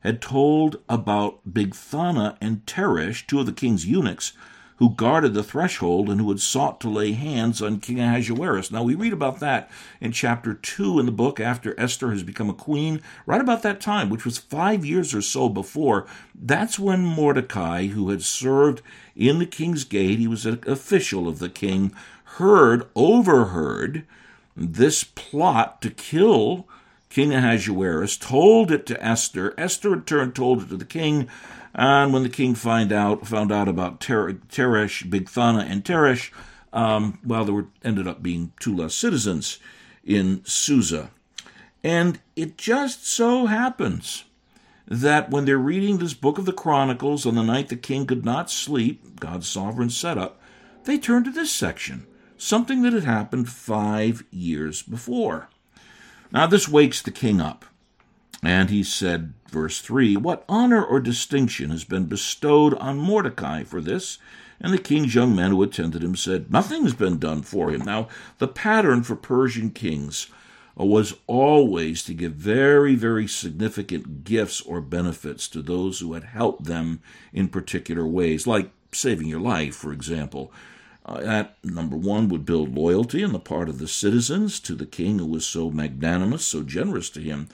had 0.00 0.22
told 0.22 0.80
about 0.88 1.52
Bigthana 1.52 2.36
and 2.40 2.64
Teresh, 2.66 3.26
two 3.26 3.40
of 3.40 3.46
the 3.46 3.52
king's 3.52 3.86
eunuchs, 3.86 4.32
who 4.78 4.94
guarded 4.94 5.34
the 5.34 5.42
threshold 5.42 6.08
and 6.08 6.20
who 6.20 6.28
had 6.28 6.40
sought 6.40 6.80
to 6.80 6.88
lay 6.88 7.12
hands 7.12 7.60
on 7.60 7.80
King 7.80 8.00
Ahasuerus. 8.00 8.70
Now, 8.70 8.84
we 8.84 8.94
read 8.94 9.12
about 9.12 9.40
that 9.40 9.68
in 10.00 10.12
chapter 10.12 10.54
2 10.54 11.00
in 11.00 11.06
the 11.06 11.12
book 11.12 11.40
after 11.40 11.78
Esther 11.78 12.12
has 12.12 12.22
become 12.22 12.48
a 12.48 12.54
queen, 12.54 13.02
right 13.26 13.40
about 13.40 13.62
that 13.62 13.80
time, 13.80 14.08
which 14.08 14.24
was 14.24 14.38
five 14.38 14.84
years 14.84 15.12
or 15.14 15.22
so 15.22 15.48
before. 15.48 16.06
That's 16.32 16.78
when 16.78 17.04
Mordecai, 17.04 17.88
who 17.88 18.10
had 18.10 18.22
served 18.22 18.80
in 19.16 19.40
the 19.40 19.46
king's 19.46 19.82
gate, 19.82 20.20
he 20.20 20.28
was 20.28 20.46
an 20.46 20.60
official 20.64 21.26
of 21.26 21.40
the 21.40 21.48
king, 21.48 21.92
heard, 22.24 22.86
overheard, 22.94 24.04
this 24.56 25.02
plot 25.02 25.82
to 25.82 25.90
kill 25.90 26.68
King 27.10 27.34
Ahasuerus, 27.34 28.16
told 28.16 28.70
it 28.70 28.86
to 28.86 29.04
Esther. 29.04 29.54
Esther 29.58 29.94
in 29.94 30.02
turn 30.02 30.32
told 30.32 30.62
it 30.62 30.68
to 30.68 30.76
the 30.76 30.84
king, 30.84 31.28
and 31.78 32.12
when 32.12 32.24
the 32.24 32.28
king 32.28 32.56
find 32.56 32.92
out 32.92 33.24
found 33.24 33.52
out 33.52 33.68
about 33.68 34.00
Ter- 34.00 34.32
Teresh, 34.32 35.08
Bigthana, 35.08 35.64
and 35.70 35.84
Teresh, 35.84 36.32
um, 36.72 37.20
well, 37.24 37.44
there 37.44 37.54
were 37.54 37.68
ended 37.84 38.08
up 38.08 38.20
being 38.20 38.52
two 38.58 38.74
less 38.74 38.96
citizens 38.96 39.60
in 40.04 40.44
Susa. 40.44 41.12
And 41.84 42.18
it 42.34 42.58
just 42.58 43.06
so 43.06 43.46
happens 43.46 44.24
that 44.88 45.30
when 45.30 45.44
they're 45.44 45.56
reading 45.56 45.98
this 45.98 46.14
book 46.14 46.38
of 46.38 46.46
the 46.46 46.52
Chronicles 46.52 47.24
on 47.24 47.36
the 47.36 47.44
night 47.44 47.68
the 47.68 47.76
king 47.76 48.06
could 48.06 48.24
not 48.24 48.50
sleep, 48.50 49.20
God's 49.20 49.46
sovereign 49.46 49.90
setup, 49.90 50.40
they 50.82 50.98
turn 50.98 51.22
to 51.22 51.30
this 51.30 51.52
section, 51.52 52.08
something 52.36 52.82
that 52.82 52.92
had 52.92 53.04
happened 53.04 53.48
five 53.48 54.24
years 54.32 54.82
before. 54.82 55.48
Now 56.32 56.48
this 56.48 56.68
wakes 56.68 57.00
the 57.00 57.12
king 57.12 57.40
up. 57.40 57.64
And 58.42 58.70
he 58.70 58.82
said, 58.82 59.34
verse 59.48 59.80
3 59.80 60.16
What 60.16 60.44
honor 60.48 60.84
or 60.84 61.00
distinction 61.00 61.70
has 61.70 61.84
been 61.84 62.06
bestowed 62.06 62.74
on 62.74 62.98
Mordecai 62.98 63.64
for 63.64 63.80
this? 63.80 64.18
And 64.60 64.72
the 64.72 64.78
king's 64.78 65.14
young 65.14 65.36
men 65.36 65.50
who 65.50 65.62
attended 65.62 66.02
him 66.02 66.16
said, 66.16 66.50
Nothing 66.50 66.82
has 66.82 66.94
been 66.94 67.18
done 67.18 67.42
for 67.42 67.70
him. 67.70 67.82
Now, 67.82 68.08
the 68.38 68.48
pattern 68.48 69.02
for 69.02 69.16
Persian 69.16 69.70
kings 69.70 70.28
was 70.74 71.14
always 71.26 72.04
to 72.04 72.14
give 72.14 72.32
very, 72.34 72.94
very 72.94 73.26
significant 73.26 74.24
gifts 74.24 74.60
or 74.60 74.80
benefits 74.80 75.48
to 75.48 75.62
those 75.62 75.98
who 75.98 76.12
had 76.12 76.24
helped 76.24 76.64
them 76.64 77.00
in 77.32 77.48
particular 77.48 78.06
ways, 78.06 78.46
like 78.46 78.70
saving 78.92 79.26
your 79.26 79.40
life, 79.40 79.74
for 79.74 79.92
example. 79.92 80.52
Uh, 81.04 81.20
that, 81.20 81.56
number 81.64 81.96
one, 81.96 82.28
would 82.28 82.44
build 82.44 82.74
loyalty 82.74 83.24
on 83.24 83.32
the 83.32 83.38
part 83.40 83.68
of 83.68 83.78
the 83.78 83.88
citizens 83.88 84.60
to 84.60 84.74
the 84.74 84.86
king 84.86 85.18
who 85.18 85.26
was 85.26 85.46
so 85.46 85.70
magnanimous, 85.70 86.44
so 86.44 86.62
generous 86.62 87.10
to 87.10 87.20
him. 87.20 87.48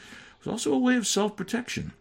Was 0.44 0.52
also 0.52 0.74
a 0.74 0.78
way 0.78 0.96
of 0.96 1.06
self 1.06 1.36
protection, 1.36 1.92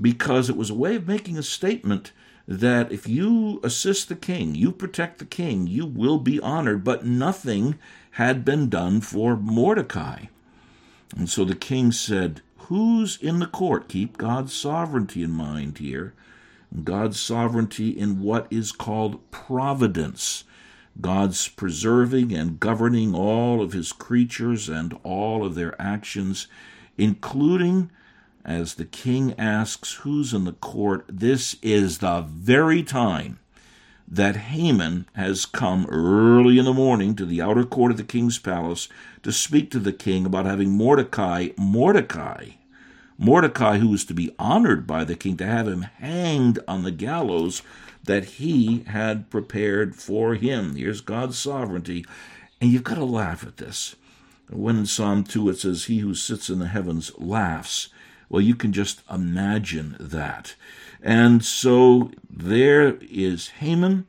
because 0.00 0.48
it 0.48 0.56
was 0.56 0.70
a 0.70 0.74
way 0.74 0.96
of 0.96 1.08
making 1.08 1.36
a 1.36 1.42
statement 1.42 2.12
that 2.46 2.90
if 2.90 3.08
you 3.08 3.60
assist 3.62 4.08
the 4.08 4.16
king, 4.16 4.54
you 4.54 4.72
protect 4.72 5.18
the 5.18 5.24
king, 5.24 5.66
you 5.66 5.86
will 5.86 6.18
be 6.18 6.40
honored, 6.40 6.84
but 6.84 7.04
nothing 7.04 7.78
had 8.12 8.44
been 8.44 8.68
done 8.68 9.00
for 9.00 9.36
Mordecai. 9.36 10.26
And 11.16 11.28
so 11.28 11.44
the 11.44 11.54
king 11.54 11.92
said, 11.92 12.42
Who's 12.70 13.20
in 13.20 13.40
the 13.40 13.46
court? 13.46 13.88
Keep 13.88 14.18
God's 14.18 14.52
sovereignty 14.52 15.22
in 15.22 15.32
mind 15.32 15.78
here. 15.78 16.14
God's 16.84 17.18
sovereignty 17.18 17.90
in 17.90 18.22
what 18.22 18.46
is 18.50 18.70
called 18.70 19.28
providence. 19.32 20.44
God's 21.00 21.48
preserving 21.48 22.32
and 22.32 22.60
governing 22.60 23.14
all 23.14 23.60
of 23.60 23.72
his 23.72 23.92
creatures 23.92 24.68
and 24.68 24.96
all 25.02 25.44
of 25.44 25.54
their 25.54 25.80
actions, 25.80 26.46
including, 27.00 27.90
as 28.44 28.74
the 28.74 28.84
king 28.84 29.34
asks, 29.38 29.94
Who's 29.94 30.34
in 30.34 30.44
the 30.44 30.52
court? 30.52 31.04
This 31.08 31.56
is 31.62 31.98
the 31.98 32.20
very 32.28 32.82
time 32.82 33.38
that 34.06 34.36
Haman 34.36 35.06
has 35.14 35.46
come 35.46 35.86
early 35.86 36.58
in 36.58 36.64
the 36.64 36.74
morning 36.74 37.14
to 37.16 37.24
the 37.24 37.40
outer 37.40 37.64
court 37.64 37.92
of 37.92 37.96
the 37.96 38.04
king's 38.04 38.38
palace 38.38 38.88
to 39.22 39.32
speak 39.32 39.70
to 39.70 39.78
the 39.78 39.92
king 39.92 40.26
about 40.26 40.46
having 40.46 40.70
Mordecai, 40.70 41.50
Mordecai, 41.56 42.50
Mordecai, 43.16 43.78
who 43.78 43.88
was 43.88 44.04
to 44.06 44.14
be 44.14 44.34
honored 44.38 44.86
by 44.86 45.04
the 45.04 45.14
king, 45.14 45.36
to 45.36 45.46
have 45.46 45.68
him 45.68 45.82
hanged 45.82 46.58
on 46.66 46.82
the 46.82 46.90
gallows 46.90 47.62
that 48.02 48.24
he 48.24 48.80
had 48.88 49.30
prepared 49.30 49.94
for 49.94 50.34
him. 50.34 50.74
Here's 50.74 51.00
God's 51.00 51.38
sovereignty. 51.38 52.04
And 52.60 52.70
you've 52.70 52.84
got 52.84 52.96
to 52.96 53.04
laugh 53.04 53.46
at 53.46 53.58
this. 53.58 53.94
When 54.50 54.78
in 54.78 54.86
Psalm 54.86 55.24
2 55.24 55.48
it 55.50 55.58
says, 55.58 55.84
He 55.84 55.98
who 55.98 56.14
sits 56.14 56.50
in 56.50 56.58
the 56.58 56.68
heavens 56.68 57.12
laughs. 57.18 57.88
Well, 58.28 58.42
you 58.42 58.54
can 58.54 58.72
just 58.72 59.02
imagine 59.10 59.96
that. 59.98 60.54
And 61.02 61.44
so 61.44 62.10
there 62.28 62.98
is 63.00 63.48
Haman, 63.58 64.06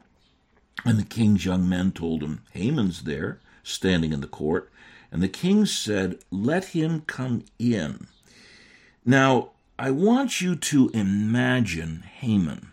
and 0.84 1.00
the 1.00 1.06
king's 1.06 1.46
young 1.46 1.68
men 1.70 1.92
told 1.92 2.24
him, 2.24 2.42
Haman's 2.52 3.04
there, 3.04 3.40
standing 3.64 4.14
in 4.14 4.22
the 4.22 4.28
court. 4.28 4.72
And 5.12 5.22
the 5.22 5.28
king 5.28 5.66
said, 5.66 6.20
Let 6.32 6.66
him 6.66 7.02
come 7.02 7.46
in. 7.60 8.08
Now, 9.06 9.52
I 9.78 9.92
want 9.92 10.42
you 10.42 10.56
to 10.56 10.90
imagine 10.94 12.04
Haman. 12.20 12.72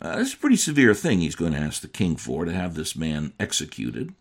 Uh, 0.00 0.18
is 0.18 0.34
a 0.34 0.36
pretty 0.36 0.56
severe 0.56 0.94
thing 0.94 1.20
he's 1.20 1.36
going 1.36 1.52
to 1.52 1.58
ask 1.58 1.80
the 1.80 1.88
king 1.88 2.16
for 2.16 2.44
to 2.44 2.52
have 2.52 2.74
this 2.74 2.96
man 2.96 3.32
executed. 3.38 4.14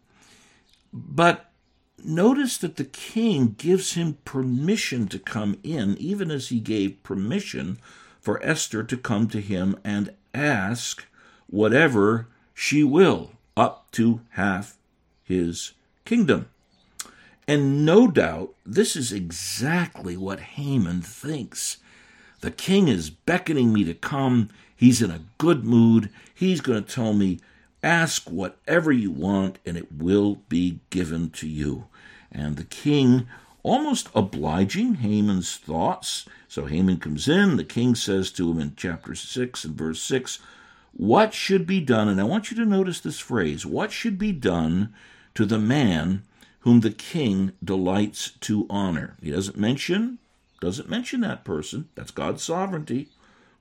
But 0.93 1.50
notice 2.05 2.58
that 2.58 2.75
the 2.75 2.86
king 2.86 3.55
gives 3.58 3.93
him 3.93 4.17
permission 4.25 5.08
to 5.10 5.20
come 5.20 5.58
in, 5.63 5.98
even 5.98 6.31
as 6.31 6.50
he 6.50 6.60
gave 6.60 7.03
permission 7.03 7.79
for 8.20 8.43
Esther 8.43 8.84
to 8.84 8.98
come 8.98 9.27
to 9.29 9.41
him 9.41 9.77
and 9.84 10.13
ask 10.34 11.05
whatever 11.48 12.27
she 12.53 12.84
will, 12.84 13.31
up 13.58 13.89
to 13.91 14.22
half 14.31 14.77
his 15.24 15.74
kingdom. 16.05 16.48
And 17.48 17.86
no 17.86 18.08
doubt 18.08 18.53
this 18.65 18.96
is 18.96 19.12
exactly 19.12 20.15
what 20.15 20.39
Haman 20.39 21.01
thinks. 21.01 21.77
The 22.41 22.51
king 22.51 22.88
is 22.88 23.10
beckoning 23.10 23.74
me 23.74 23.84
to 23.84 23.93
come. 23.93 24.50
He's 24.75 25.01
in 25.01 25.12
a 25.12 25.25
good 25.38 25.63
mood. 25.63 26.10
He's 26.34 26.62
going 26.62 26.84
to 26.84 26.89
tell 26.89 27.13
me, 27.13 27.39
ask 27.84 28.29
whatever 28.29 28.91
you 28.91 29.12
want, 29.12 29.60
and 29.65 29.75
it 29.75 29.91
will 29.91 30.36
be 30.48 30.79
given 30.89 31.29
to 31.31 31.48
you. 31.48 31.88
And 32.31 32.55
the 32.55 32.63
king 32.63 33.27
almost 33.63 34.09
obliging 34.15 34.95
Haman's 34.95 35.57
thoughts. 35.57 36.25
So 36.47 36.65
Haman 36.65 36.97
comes 36.97 37.27
in. 37.27 37.57
The 37.57 37.63
king 37.63 37.95
says 37.95 38.31
to 38.33 38.51
him 38.51 38.59
in 38.59 38.73
chapter 38.75 39.15
6 39.15 39.65
and 39.65 39.75
verse 39.75 40.01
6, 40.01 40.39
What 40.93 41.33
should 41.33 41.67
be 41.67 41.79
done? 41.79 42.07
And 42.07 42.19
I 42.19 42.25
want 42.25 42.51
you 42.51 42.57
to 42.57 42.65
notice 42.65 43.00
this 43.00 43.19
phrase 43.19 43.65
what 43.65 43.91
should 43.91 44.17
be 44.17 44.31
done 44.31 44.93
to 45.35 45.45
the 45.45 45.59
man 45.59 46.23
whom 46.61 46.81
the 46.81 46.91
king 46.91 47.53
delights 47.63 48.31
to 48.41 48.65
honor? 48.69 49.15
He 49.21 49.31
doesn't 49.31 49.57
mention 49.57 50.19
doesn't 50.61 50.89
mention 50.89 51.21
that 51.21 51.43
person. 51.43 51.89
That's 51.95 52.11
God's 52.11 52.43
sovereignty. 52.43 53.09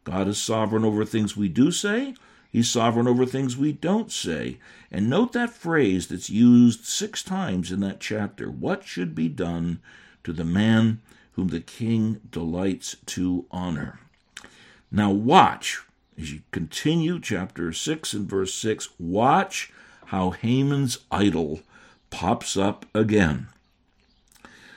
God 0.04 0.28
is 0.28 0.36
sovereign 0.36 0.84
over 0.84 1.04
things 1.04 1.34
we 1.34 1.48
do 1.48 1.70
say, 1.72 2.14
He's 2.50 2.69
sovereign 2.69 3.07
over 3.07 3.25
things 3.25 3.57
we 3.57 3.73
don't 3.73 4.11
say. 4.11 4.59
And 4.90 5.09
note 5.09 5.33
that 5.33 5.52
phrase 5.52 6.09
that's 6.09 6.28
used 6.28 6.85
six 6.85 7.23
times 7.23 7.71
in 7.71 7.80
that 7.80 8.00
chapter. 8.00 8.50
What 8.50 8.85
should 8.85 9.14
be 9.14 9.28
done 9.28 9.80
to 10.25 10.33
the 10.33 10.45
man 10.45 11.00
whom 11.33 11.49
the 11.49 11.61
king 11.61 12.21
delights 12.30 12.97
to 13.07 13.47
honor? 13.52 14.00
Now, 14.90 15.11
watch 15.11 15.80
as 16.19 16.33
you 16.33 16.40
continue 16.50 17.21
chapter 17.21 17.73
6 17.73 18.12
and 18.12 18.28
verse 18.28 18.52
6. 18.54 18.88
Watch 18.99 19.73
how 20.07 20.30
Haman's 20.30 20.99
idol 21.11 21.61
pops 22.11 22.57
up 22.57 22.85
again. 22.92 23.47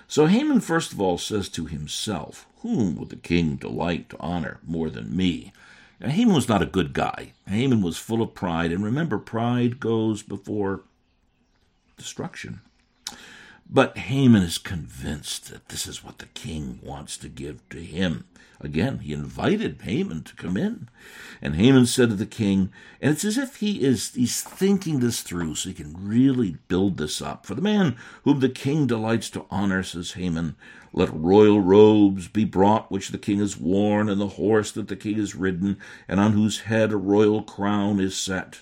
So 0.08 0.28
Haman, 0.28 0.62
first 0.62 0.94
of 0.94 1.02
all, 1.02 1.18
says 1.18 1.50
to 1.50 1.66
himself, 1.66 2.46
Whom 2.62 2.96
would 2.98 3.10
the 3.10 3.16
king 3.16 3.56
delight 3.56 4.10
to 4.12 4.20
honor 4.20 4.60
more 4.64 4.92
than 4.92 5.18
me? 5.18 5.52
Now, 6.04 6.10
Haman 6.10 6.36
was 6.36 6.50
not 6.50 6.62
a 6.62 6.66
good 6.66 6.92
guy. 6.92 7.32
Haman 7.48 7.82
was 7.82 7.98
full 7.98 8.22
of 8.22 8.36
pride, 8.36 8.74
and 8.74 8.84
remember, 8.84 9.18
pride 9.18 9.80
goes 9.80 10.22
before 10.22 10.84
destruction. 11.96 12.60
But 13.70 13.98
Haman 13.98 14.44
is 14.44 14.58
convinced 14.58 15.50
that 15.50 15.70
this 15.70 15.88
is 15.88 16.04
what 16.04 16.20
the 16.20 16.28
king 16.28 16.80
wants 16.84 17.18
to 17.18 17.30
give 17.30 17.68
to 17.70 17.80
him. 17.80 18.26
Again, 18.62 19.00
he 19.00 19.14
invited 19.14 19.82
Haman 19.82 20.24
to 20.24 20.36
come 20.36 20.56
in. 20.56 20.90
And 21.42 21.56
Haman 21.56 21.86
said 21.86 22.10
to 22.10 22.16
the 22.16 22.26
king, 22.26 22.72
and 23.02 23.12
it's 23.12 23.26
as 23.26 23.38
if 23.38 23.58
he 23.58 23.84
is 23.84 24.14
he's 24.14 24.42
thinking 24.42 25.00
this 25.00 25.22
through 25.22 25.56
so 25.56 25.70
he 25.70 25.76
can 25.76 25.96
really 25.98 26.58
build 26.68 26.98
this 26.98 27.22
up. 27.22 27.46
For 27.46 27.56
the 27.56 27.62
man 27.62 27.98
whom 28.24 28.40
the 28.40 28.50
king 28.50 28.88
delights 28.88 29.30
to 29.32 29.46
honor, 29.50 29.84
says 29.84 30.14
Haman, 30.14 30.56
let 30.94 31.14
royal 31.14 31.60
robes 31.60 32.28
be 32.28 32.46
brought 32.46 32.92
which 32.92 33.10
the 33.10 33.18
king 33.18 33.40
has 33.40 33.58
worn, 33.58 34.08
and 34.08 34.22
the 34.22 34.28
horse 34.28 34.72
that 34.72 34.88
the 34.88 34.96
king 34.96 35.16
has 35.16 35.36
ridden, 35.36 35.78
and 36.08 36.20
on 36.20 36.34
whose 36.34 36.62
head 36.62 36.94
a 36.94 36.98
royal 36.98 37.42
crown 37.42 38.00
is 38.00 38.16
set 38.16 38.60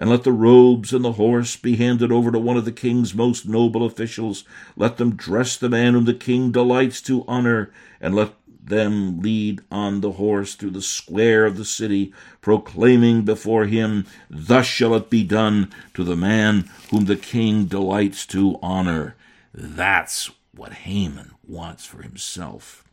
and 0.00 0.08
let 0.08 0.24
the 0.24 0.32
robes 0.32 0.94
and 0.94 1.04
the 1.04 1.12
horse 1.12 1.56
be 1.56 1.76
handed 1.76 2.10
over 2.10 2.32
to 2.32 2.38
one 2.38 2.56
of 2.56 2.64
the 2.64 2.72
king's 2.72 3.14
most 3.14 3.46
noble 3.46 3.84
officials. 3.84 4.44
Let 4.74 4.96
them 4.96 5.14
dress 5.14 5.58
the 5.58 5.68
man 5.68 5.92
whom 5.92 6.06
the 6.06 6.14
king 6.14 6.50
delights 6.50 7.02
to 7.02 7.22
honor, 7.28 7.70
and 8.00 8.14
let 8.14 8.32
them 8.62 9.20
lead 9.20 9.60
on 9.70 10.00
the 10.00 10.12
horse 10.12 10.54
through 10.54 10.70
the 10.70 10.80
square 10.80 11.44
of 11.44 11.58
the 11.58 11.66
city, 11.66 12.14
proclaiming 12.40 13.22
before 13.22 13.66
him, 13.66 14.06
Thus 14.30 14.66
shall 14.66 14.94
it 14.94 15.10
be 15.10 15.22
done 15.22 15.70
to 15.92 16.02
the 16.02 16.16
man 16.16 16.70
whom 16.90 17.04
the 17.04 17.16
king 17.16 17.66
delights 17.66 18.24
to 18.26 18.58
honor. 18.62 19.16
That's 19.52 20.30
what 20.54 20.72
Haman 20.72 21.32
wants 21.46 21.84
for 21.84 22.02
himself. 22.02 22.84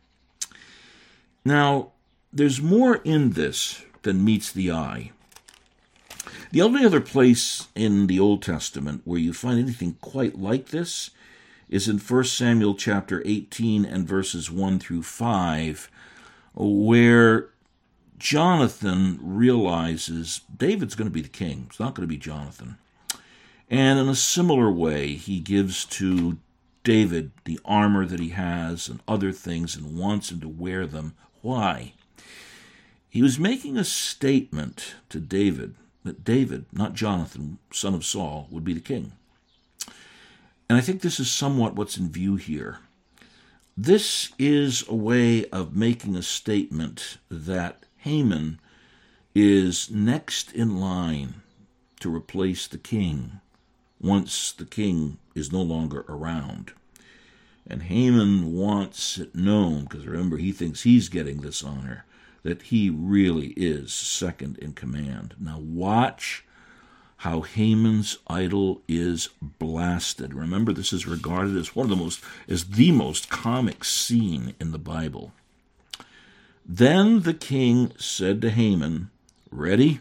Now, 1.42 1.92
there's 2.30 2.60
more 2.60 2.96
in 2.96 3.30
this 3.30 3.82
than 4.02 4.24
meets 4.24 4.52
the 4.52 4.70
eye. 4.72 5.12
The 6.50 6.62
only 6.62 6.84
other 6.84 7.00
place 7.00 7.68
in 7.74 8.06
the 8.06 8.20
Old 8.20 8.42
Testament 8.42 9.02
where 9.04 9.18
you 9.18 9.32
find 9.32 9.58
anything 9.58 9.96
quite 10.00 10.38
like 10.38 10.68
this 10.68 11.10
is 11.68 11.88
in 11.88 11.98
1 11.98 12.24
Samuel 12.24 12.74
chapter 12.74 13.22
18 13.24 13.84
and 13.84 14.08
verses 14.08 14.50
1 14.50 14.78
through 14.78 15.02
5, 15.02 15.90
where 16.54 17.50
Jonathan 18.18 19.18
realizes 19.22 20.40
David's 20.56 20.94
going 20.94 21.08
to 21.08 21.14
be 21.14 21.20
the 21.20 21.28
king. 21.28 21.66
It's 21.68 21.80
not 21.80 21.94
going 21.94 22.08
to 22.08 22.12
be 22.12 22.18
Jonathan. 22.18 22.78
And 23.70 23.98
in 23.98 24.08
a 24.08 24.14
similar 24.14 24.70
way, 24.70 25.14
he 25.14 25.40
gives 25.40 25.84
to 25.84 26.38
David 26.84 27.32
the 27.44 27.60
armor 27.64 28.06
that 28.06 28.20
he 28.20 28.30
has 28.30 28.88
and 28.88 29.00
other 29.06 29.30
things 29.30 29.76
and 29.76 29.98
wants 29.98 30.32
him 30.32 30.40
to 30.40 30.48
wear 30.48 30.86
them. 30.86 31.14
Why? 31.42 31.92
He 33.10 33.22
was 33.22 33.38
making 33.38 33.76
a 33.76 33.84
statement 33.84 34.94
to 35.10 35.20
David 35.20 35.74
that 36.08 36.24
David, 36.24 36.66
not 36.72 36.94
Jonathan, 36.94 37.58
son 37.72 37.94
of 37.94 38.04
Saul, 38.04 38.48
would 38.50 38.64
be 38.64 38.74
the 38.74 38.80
king. 38.80 39.12
And 40.68 40.76
I 40.76 40.80
think 40.80 41.00
this 41.00 41.20
is 41.20 41.30
somewhat 41.30 41.76
what's 41.76 41.96
in 41.96 42.10
view 42.10 42.36
here. 42.36 42.78
This 43.76 44.32
is 44.38 44.84
a 44.88 44.94
way 44.94 45.48
of 45.50 45.76
making 45.76 46.16
a 46.16 46.22
statement 46.22 47.18
that 47.30 47.84
Haman 47.98 48.58
is 49.34 49.90
next 49.90 50.52
in 50.52 50.80
line 50.80 51.34
to 52.00 52.14
replace 52.14 52.66
the 52.66 52.78
king 52.78 53.40
once 54.00 54.52
the 54.52 54.64
king 54.64 55.18
is 55.34 55.52
no 55.52 55.62
longer 55.62 56.04
around. 56.08 56.72
And 57.66 57.84
Haman 57.84 58.54
wants 58.54 59.18
it 59.18 59.34
known, 59.34 59.84
because 59.84 60.06
remember, 60.06 60.38
he 60.38 60.52
thinks 60.52 60.82
he's 60.82 61.08
getting 61.08 61.40
this 61.40 61.62
honor, 61.62 62.04
that 62.48 62.62
he 62.62 62.88
really 62.88 63.48
is 63.58 63.92
second 63.92 64.56
in 64.56 64.72
command. 64.72 65.34
Now, 65.38 65.58
watch 65.58 66.46
how 67.18 67.42
Haman's 67.42 68.16
idol 68.26 68.80
is 68.88 69.28
blasted. 69.42 70.32
Remember, 70.32 70.72
this 70.72 70.90
is 70.90 71.06
regarded 71.06 71.58
as 71.58 71.76
one 71.76 71.84
of 71.84 71.90
the 71.90 72.02
most, 72.02 72.24
as 72.48 72.70
the 72.70 72.90
most 72.90 73.28
comic 73.28 73.84
scene 73.84 74.54
in 74.58 74.72
the 74.72 74.78
Bible. 74.78 75.34
Then 76.64 77.20
the 77.20 77.34
king 77.34 77.92
said 77.98 78.40
to 78.40 78.50
Haman, 78.50 79.10
Ready? 79.50 80.00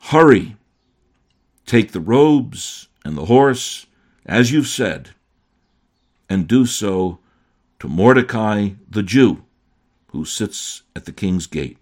Hurry, 0.00 0.56
take 1.66 1.92
the 1.92 2.00
robes 2.00 2.88
and 3.04 3.16
the 3.16 3.26
horse, 3.26 3.86
as 4.26 4.50
you've 4.50 4.66
said, 4.66 5.10
and 6.28 6.48
do 6.48 6.66
so 6.66 7.20
to 7.78 7.86
Mordecai 7.86 8.70
the 8.90 9.04
Jew, 9.04 9.44
who 10.18 10.24
sits 10.24 10.82
at 10.96 11.04
the 11.04 11.12
king's 11.12 11.46
gate. 11.46 11.78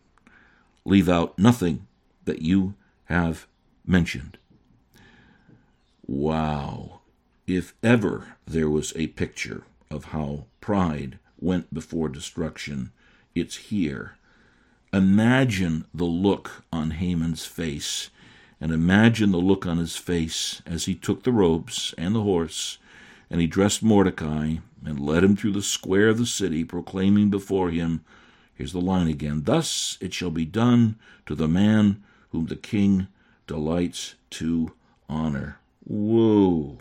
Leave 0.84 1.08
out 1.08 1.38
nothing 1.38 1.86
that 2.26 2.42
you 2.42 2.74
have 3.06 3.46
mentioned. 3.86 4.36
Wow. 6.06 7.00
If 7.46 7.72
ever 7.82 8.36
there 8.46 8.68
was 8.68 8.92
a 8.94 9.06
picture 9.06 9.62
of 9.90 10.06
how 10.06 10.44
pride 10.60 11.18
went 11.40 11.72
before 11.72 12.10
destruction, 12.10 12.92
it's 13.34 13.56
here. 13.56 14.18
Imagine 14.92 15.86
the 15.94 16.04
look 16.04 16.62
on 16.70 16.90
Haman's 16.90 17.46
face 17.46 18.10
and 18.60 18.70
imagine 18.70 19.32
the 19.32 19.38
look 19.38 19.64
on 19.64 19.78
his 19.78 19.96
face 19.96 20.60
as 20.66 20.84
he 20.84 20.94
took 20.94 21.22
the 21.22 21.32
robes 21.32 21.94
and 21.96 22.14
the 22.14 22.22
horse, 22.22 22.76
and 23.30 23.40
he 23.40 23.46
dressed 23.46 23.82
Mordecai 23.82 24.56
and 24.84 25.00
led 25.00 25.24
him 25.24 25.36
through 25.36 25.52
the 25.52 25.62
square 25.62 26.08
of 26.08 26.18
the 26.18 26.26
city, 26.26 26.64
proclaiming 26.64 27.30
before 27.30 27.70
him, 27.70 28.04
Here's 28.56 28.72
the 28.72 28.80
line 28.80 29.06
again 29.06 29.42
Thus 29.44 29.98
it 30.00 30.12
shall 30.12 30.30
be 30.30 30.46
done 30.46 30.96
to 31.26 31.34
the 31.34 31.48
man 31.48 32.02
whom 32.30 32.46
the 32.46 32.56
king 32.56 33.06
delights 33.46 34.14
to 34.30 34.72
honor. 35.08 35.58
Whoa! 35.84 36.78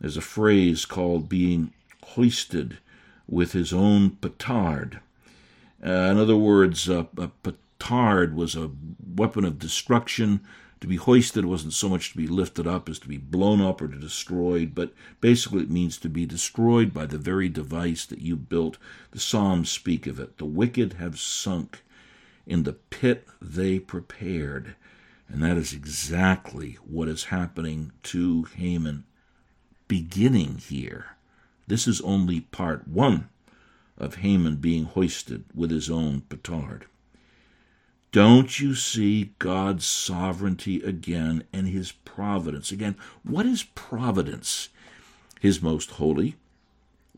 There's 0.00 0.16
a 0.16 0.22
phrase 0.22 0.84
called 0.84 1.28
being 1.28 1.72
hoisted 2.02 2.78
with 3.26 3.52
his 3.52 3.72
own 3.72 4.10
petard. 4.10 5.00
Uh, 5.84 5.90
in 5.90 6.18
other 6.18 6.36
words, 6.36 6.88
uh, 6.88 7.04
a 7.16 7.28
petard 7.28 8.34
was 8.34 8.54
a 8.54 8.70
weapon 9.16 9.44
of 9.44 9.58
destruction 9.58 10.40
to 10.84 10.88
be 10.88 10.96
hoisted 10.96 11.46
wasn't 11.46 11.72
so 11.72 11.88
much 11.88 12.10
to 12.10 12.16
be 12.18 12.26
lifted 12.26 12.66
up 12.66 12.90
as 12.90 12.98
to 12.98 13.08
be 13.08 13.16
blown 13.16 13.58
up 13.62 13.80
or 13.80 13.88
to 13.88 13.96
destroyed, 13.96 14.74
but 14.74 14.92
basically 15.18 15.62
it 15.62 15.70
means 15.70 15.96
to 15.96 16.10
be 16.10 16.26
destroyed 16.26 16.92
by 16.92 17.06
the 17.06 17.16
very 17.16 17.48
device 17.48 18.04
that 18.04 18.20
you 18.20 18.36
built. 18.36 18.76
The 19.12 19.18
Psalms 19.18 19.70
speak 19.70 20.06
of 20.06 20.20
it. 20.20 20.36
The 20.36 20.44
wicked 20.44 20.94
have 20.94 21.18
sunk 21.18 21.82
in 22.46 22.64
the 22.64 22.74
pit 22.74 23.26
they 23.40 23.78
prepared. 23.78 24.76
And 25.26 25.42
that 25.42 25.56
is 25.56 25.72
exactly 25.72 26.76
what 26.84 27.08
is 27.08 27.24
happening 27.24 27.92
to 28.02 28.42
Haman 28.54 29.04
beginning 29.88 30.58
here. 30.58 31.16
This 31.66 31.88
is 31.88 32.02
only 32.02 32.40
part 32.42 32.86
one 32.86 33.30
of 33.96 34.16
Haman 34.16 34.56
being 34.56 34.84
hoisted 34.84 35.46
with 35.54 35.70
his 35.70 35.88
own 35.88 36.20
petard. 36.28 36.84
Don't 38.14 38.60
you 38.60 38.76
see 38.76 39.32
God's 39.40 39.84
sovereignty 39.84 40.80
again 40.82 41.42
and 41.52 41.66
his 41.66 41.90
providence? 41.90 42.70
Again, 42.70 42.94
what 43.24 43.44
is 43.44 43.64
providence? 43.74 44.68
His 45.40 45.60
most 45.60 45.90
holy, 45.90 46.36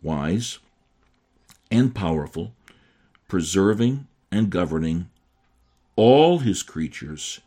wise, 0.01 0.59
and 1.71 1.95
powerful, 1.95 2.55
preserving 3.29 4.07
and 4.31 4.49
governing 4.49 5.11
all 5.97 6.39
his 6.39 6.63
creatures 6.63 7.41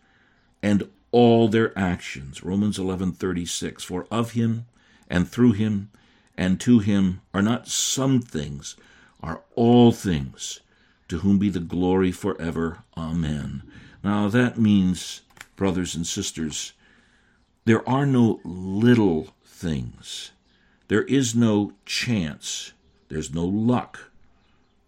and 0.62 0.88
all 1.12 1.48
their 1.48 1.76
actions. 1.76 2.44
Romans 2.44 2.78
11:36 2.78 3.82
For 3.82 4.06
of 4.12 4.34
him 4.34 4.68
and 5.10 5.28
through 5.28 5.54
him 5.54 5.90
and 6.38 6.60
to 6.60 6.78
him 6.78 7.22
are 7.34 7.42
not 7.42 7.68
some 7.68 8.22
things, 8.22 8.76
are 9.24 9.42
all 9.56 9.92
things 9.92 10.60
to 11.10 11.20
whom 11.20 11.38
be 11.38 11.50
the 11.50 11.60
glory 11.60 12.12
forever. 12.12 12.80
Amen. 12.96 13.64
Now 14.04 14.30
that 14.30 14.58
means, 14.58 15.22
brothers 15.56 15.96
and 15.96 16.08
sisters, 16.08 16.74
there 17.66 17.88
are 17.88 18.06
no 18.06 18.40
little 18.44 19.34
things. 19.44 20.32
There 20.88 21.04
is 21.04 21.36
no 21.36 21.74
chance. 21.86 22.72
There's 23.10 23.34
no 23.34 23.46
luck. 23.46 24.12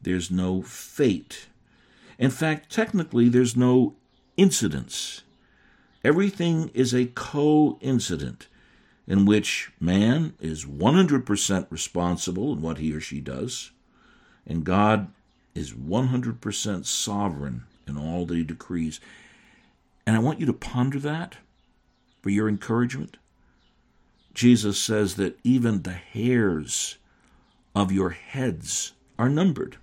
There's 0.02 0.32
no 0.32 0.62
fate. 0.62 1.48
In 2.18 2.32
fact, 2.32 2.72
technically, 2.72 3.30
there's 3.30 3.58
no 3.58 3.96
incidence. 4.38 5.24
Everything 6.04 6.70
is 6.74 6.94
a 6.94 7.08
coincident 7.08 8.48
in 9.08 9.26
which 9.26 9.72
man 9.80 10.34
is 10.40 10.66
100% 10.66 11.68
responsible 11.70 12.54
in 12.54 12.62
what 12.62 12.78
he 12.78 12.94
or 12.94 13.00
she 13.00 13.20
does, 13.20 13.72
and 14.48 14.64
God 14.64 15.12
is 15.54 15.74
100% 15.74 16.86
sovereign 16.86 17.64
in 17.88 17.98
all 17.98 18.26
that 18.26 18.38
he 18.38 18.44
decrees. 18.44 19.00
And 20.06 20.16
I 20.16 20.20
want 20.20 20.40
you 20.40 20.46
to 20.46 20.54
ponder 20.54 21.00
that 21.00 21.38
for 22.22 22.30
your 22.30 22.48
encouragement. 22.48 23.18
Jesus 24.34 24.80
says 24.80 25.16
that 25.16 25.38
even 25.44 25.82
the 25.82 25.92
hairs 25.92 26.98
of 27.76 27.92
your 27.92 28.12
heads 28.12 28.94
are 29.20 29.30
numbered. 29.30 29.78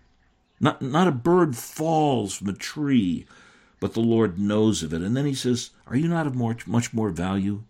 Not, 0.61 0.83
not 0.83 1.07
a 1.07 1.13
bird 1.13 1.57
falls 1.57 2.35
from 2.35 2.49
a 2.49 2.53
tree, 2.53 3.27
but 3.81 3.95
the 3.95 4.01
Lord 4.01 4.39
knows 4.39 4.83
of 4.83 4.93
it. 4.93 5.03
And 5.03 5.17
then 5.17 5.27
he 5.27 5.35
says, 5.35 5.71
Are 5.87 5.97
you 5.97 6.09
not 6.09 6.27
of 6.27 6.35
more, 6.35 6.57
much 6.67 6.93
more 6.93 7.11
value 7.11 7.63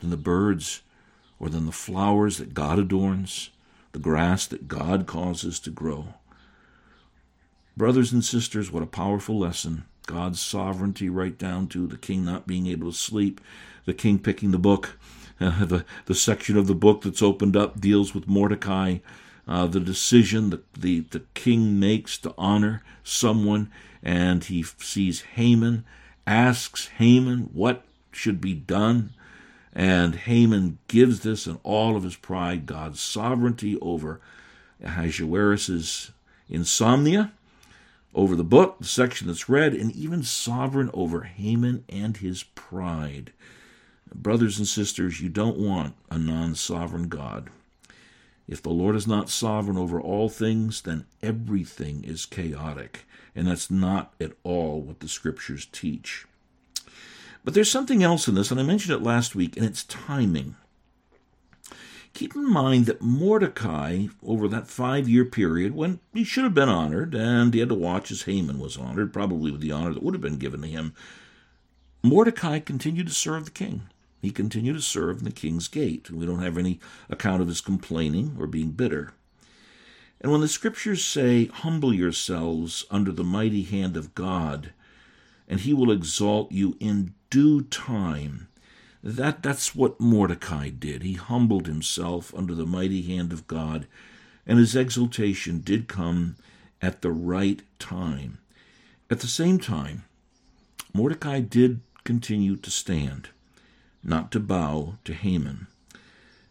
than 0.00 0.10
the 0.10 0.16
birds 0.16 0.82
or 1.38 1.48
than 1.48 1.66
the 1.66 1.72
flowers 1.72 2.38
that 2.38 2.54
God 2.54 2.78
adorns, 2.78 3.50
the 3.92 3.98
grass 3.98 4.46
that 4.46 4.66
God 4.66 5.06
causes 5.06 5.60
to 5.60 5.70
grow? 5.70 6.14
Brothers 7.76 8.12
and 8.12 8.24
sisters, 8.24 8.70
what 8.70 8.84
a 8.84 8.86
powerful 8.86 9.36
lesson. 9.36 9.84
God's 10.06 10.40
sovereignty, 10.40 11.08
right 11.08 11.36
down 11.36 11.66
to 11.68 11.88
the 11.88 11.96
king 11.96 12.24
not 12.24 12.46
being 12.46 12.68
able 12.68 12.92
to 12.92 12.96
sleep, 12.96 13.40
the 13.84 13.94
king 13.94 14.20
picking 14.20 14.52
the 14.52 14.58
book. 14.58 14.96
Uh, 15.40 15.64
the, 15.64 15.84
the 16.06 16.14
section 16.14 16.56
of 16.56 16.68
the 16.68 16.74
book 16.74 17.02
that's 17.02 17.22
opened 17.22 17.56
up 17.56 17.80
deals 17.80 18.14
with 18.14 18.28
Mordecai, 18.28 18.98
uh, 19.48 19.66
the 19.66 19.80
decision 19.80 20.50
that 20.50 20.72
the, 20.74 21.00
the 21.00 21.22
king 21.34 21.80
makes 21.80 22.16
to 22.18 22.32
honor 22.38 22.84
someone, 23.02 23.72
and 24.04 24.44
he 24.44 24.62
sees 24.62 25.22
Haman, 25.34 25.84
asks 26.28 26.86
Haman 26.98 27.50
what 27.52 27.82
should 28.12 28.40
be 28.40 28.54
done, 28.54 29.14
and 29.72 30.14
Haman 30.14 30.78
gives 30.86 31.20
this 31.20 31.48
in 31.48 31.58
all 31.64 31.96
of 31.96 32.04
his 32.04 32.14
pride 32.14 32.66
God's 32.66 33.00
sovereignty 33.00 33.76
over 33.80 34.20
Ahasuerus's 34.80 36.12
insomnia 36.48 37.32
over 38.14 38.36
the 38.36 38.44
book, 38.44 38.78
the 38.78 38.86
section 38.86 39.26
that's 39.26 39.48
read, 39.48 39.74
and 39.74 39.92
even 39.92 40.22
sovereign 40.22 40.90
over 40.94 41.22
Haman 41.22 41.84
and 41.88 42.16
his 42.16 42.42
pride. 42.42 43.32
Brothers 44.14 44.58
and 44.58 44.68
sisters, 44.68 45.20
you 45.20 45.28
don't 45.28 45.58
want 45.58 45.94
a 46.10 46.18
non 46.18 46.54
sovereign 46.54 47.08
God. 47.08 47.50
If 48.46 48.62
the 48.62 48.70
Lord 48.70 48.94
is 48.94 49.06
not 49.06 49.30
sovereign 49.30 49.78
over 49.78 50.00
all 50.00 50.28
things, 50.28 50.82
then 50.82 51.06
everything 51.22 52.04
is 52.04 52.26
chaotic. 52.26 53.06
And 53.34 53.48
that's 53.48 53.70
not 53.70 54.14
at 54.20 54.32
all 54.44 54.80
what 54.80 55.00
the 55.00 55.08
scriptures 55.08 55.66
teach. 55.72 56.26
But 57.44 57.54
there's 57.54 57.70
something 57.70 58.02
else 58.02 58.28
in 58.28 58.34
this, 58.34 58.50
and 58.50 58.60
I 58.60 58.62
mentioned 58.62 58.94
it 58.94 59.04
last 59.04 59.34
week, 59.34 59.56
and 59.56 59.66
it's 59.66 59.84
timing. 59.84 60.56
Keep 62.14 62.34
in 62.34 62.48
mind 62.48 62.86
that 62.86 63.02
Mordecai, 63.02 64.06
over 64.22 64.48
that 64.48 64.68
five 64.68 65.08
year 65.08 65.24
period, 65.24 65.74
when 65.74 66.00
he 66.12 66.24
should 66.24 66.44
have 66.44 66.54
been 66.54 66.68
honored, 66.68 67.14
and 67.14 67.52
he 67.52 67.60
had 67.60 67.68
to 67.68 67.74
watch 67.74 68.10
as 68.10 68.22
Haman 68.22 68.58
was 68.58 68.78
honored, 68.78 69.12
probably 69.12 69.50
with 69.50 69.60
the 69.60 69.72
honor 69.72 69.92
that 69.92 70.02
would 70.02 70.14
have 70.14 70.20
been 70.20 70.38
given 70.38 70.62
to 70.62 70.68
him, 70.68 70.94
Mordecai 72.02 72.60
continued 72.60 73.08
to 73.08 73.12
serve 73.12 73.44
the 73.44 73.50
king. 73.50 73.82
He 74.22 74.30
continued 74.30 74.74
to 74.74 74.80
serve 74.80 75.18
in 75.18 75.24
the 75.24 75.30
king's 75.30 75.68
gate. 75.68 76.10
We 76.10 76.24
don't 76.24 76.42
have 76.42 76.56
any 76.56 76.80
account 77.10 77.42
of 77.42 77.48
his 77.48 77.60
complaining 77.60 78.36
or 78.38 78.46
being 78.46 78.70
bitter. 78.70 79.12
And 80.20 80.32
when 80.32 80.40
the 80.40 80.48
scriptures 80.48 81.04
say, 81.04 81.46
Humble 81.46 81.92
yourselves 81.92 82.86
under 82.90 83.12
the 83.12 83.24
mighty 83.24 83.62
hand 83.62 83.96
of 83.96 84.14
God, 84.14 84.72
and 85.46 85.60
he 85.60 85.74
will 85.74 85.90
exalt 85.90 86.50
you 86.52 86.76
in 86.80 87.12
due 87.28 87.62
time, 87.62 88.48
that, 89.04 89.42
that's 89.42 89.74
what 89.74 90.00
Mordecai 90.00 90.70
did. 90.70 91.02
He 91.02 91.12
humbled 91.12 91.66
himself 91.66 92.34
under 92.34 92.54
the 92.54 92.64
mighty 92.64 93.02
hand 93.02 93.34
of 93.34 93.46
God, 93.46 93.86
and 94.46 94.58
his 94.58 94.74
exaltation 94.74 95.60
did 95.60 95.88
come 95.88 96.36
at 96.80 97.02
the 97.02 97.12
right 97.12 97.60
time. 97.78 98.38
At 99.10 99.20
the 99.20 99.26
same 99.26 99.58
time, 99.58 100.04
Mordecai 100.94 101.40
did 101.40 101.80
continue 102.02 102.56
to 102.56 102.70
stand, 102.70 103.28
not 104.02 104.32
to 104.32 104.40
bow 104.40 104.94
to 105.04 105.12
Haman. 105.12 105.66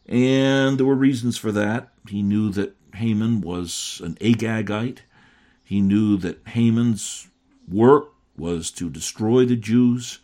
And 0.05 0.77
there 0.77 0.85
were 0.85 0.93
reasons 0.93 1.37
for 1.37 1.51
that. 1.53 1.89
He 2.07 2.21
knew 2.21 2.51
that 2.51 2.75
Haman 2.93 3.41
was 3.41 3.99
an 4.03 4.13
Agagite. 4.15 4.99
He 5.63 5.81
knew 5.81 6.17
that 6.17 6.47
Haman's 6.49 7.27
work 7.67 8.09
was 8.37 8.69
to 8.71 8.91
destroy 8.91 9.45
the 9.45 9.55
Jews, 9.55 10.19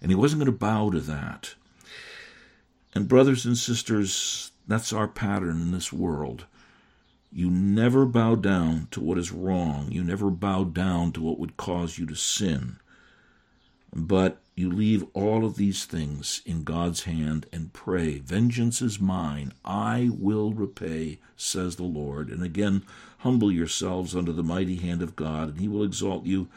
and 0.00 0.12
he 0.12 0.14
wasn't 0.14 0.40
going 0.40 0.52
to 0.52 0.58
bow 0.58 0.90
to 0.90 1.00
that. 1.00 1.54
And, 2.94 3.08
brothers 3.08 3.46
and 3.46 3.56
sisters, 3.56 4.52
that's 4.68 4.92
our 4.92 5.08
pattern 5.08 5.60
in 5.60 5.72
this 5.72 5.92
world. 5.92 6.44
You 7.32 7.50
never 7.50 8.04
bow 8.04 8.34
down 8.34 8.88
to 8.90 9.00
what 9.00 9.16
is 9.16 9.32
wrong. 9.32 9.90
You 9.90 10.04
never 10.04 10.30
bow 10.30 10.64
down 10.64 11.12
to 11.12 11.22
what 11.22 11.38
would 11.38 11.56
cause 11.56 11.98
you 11.98 12.04
to 12.06 12.14
sin. 12.14 12.76
But 13.94 14.42
you 14.54 14.70
leave 14.70 15.06
all 15.14 15.44
of 15.46 15.56
these 15.56 15.86
things 15.86 16.42
in 16.44 16.64
God's 16.64 17.04
hand 17.04 17.46
and 17.52 17.72
pray, 17.72 18.18
Vengeance 18.18 18.82
is 18.82 19.00
mine, 19.00 19.52
I 19.64 20.10
will 20.12 20.52
repay, 20.52 21.20
says 21.36 21.76
the 21.76 21.84
Lord. 21.84 22.28
And 22.28 22.42
again, 22.42 22.82
humble 23.18 23.50
yourselves 23.50 24.14
under 24.14 24.32
the 24.32 24.42
mighty 24.42 24.76
hand 24.76 25.00
of 25.00 25.16
God, 25.16 25.48
and 25.48 25.60
he 25.60 25.68
will 25.68 25.82
exalt 25.82 26.26
you 26.26 26.48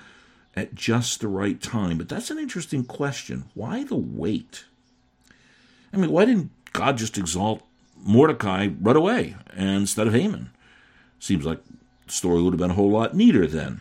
at 0.56 0.76
just 0.76 1.22
the 1.22 1.28
right 1.28 1.62
time. 1.62 1.98
But 1.98 2.10
that's 2.10 2.32
an 2.32 2.38
interesting 2.38 2.84
question. 2.84 3.46
Why 3.54 3.84
the 3.86 3.96
wait? 3.96 4.66
I 5.96 5.98
mean, 5.98 6.12
why 6.12 6.26
didn't 6.26 6.52
God 6.74 6.98
just 6.98 7.18
exalt 7.18 7.64
Mordecai 7.98 8.68
right 8.82 8.96
away 8.96 9.36
instead 9.56 10.08
of 10.08 10.14
Haman? 10.14 10.50
Seems 11.20 11.46
like 11.46 11.60
the 12.06 12.12
story 12.12 12.42
would 12.42 12.52
have 12.52 12.60
been 12.60 12.72
a 12.72 12.76
whole 12.76 12.92
lot 12.92 13.16
neater 13.16 13.48
then. 13.48 13.80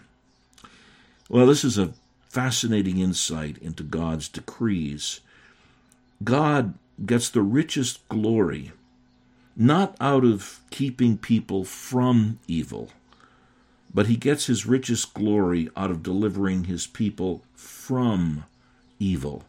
Well, 1.29 1.47
this 1.47 1.65
is 1.65 1.77
a 1.77 1.93
fascinating 2.29 2.99
insight 2.99 3.59
into 3.59 3.83
God's 3.83 4.29
decrees. 4.29 5.21
God 6.23 6.75
gets 7.05 7.29
the 7.29 7.43
richest 7.43 8.09
glory 8.09 8.71
not 9.57 9.97
out 10.01 10.25
of 10.25 10.61
keeping 10.71 11.19
people 11.19 11.65
from 11.65 12.39
evil, 12.47 12.91
but 13.93 14.07
he 14.07 14.17
gets 14.17 14.47
his 14.47 14.67
richest 14.67 15.15
glory 15.15 15.69
out 15.77 15.91
of 15.91 16.03
delivering 16.03 16.65
his 16.65 16.87
people 16.87 17.43
from 17.55 18.45
evil. 18.99 19.45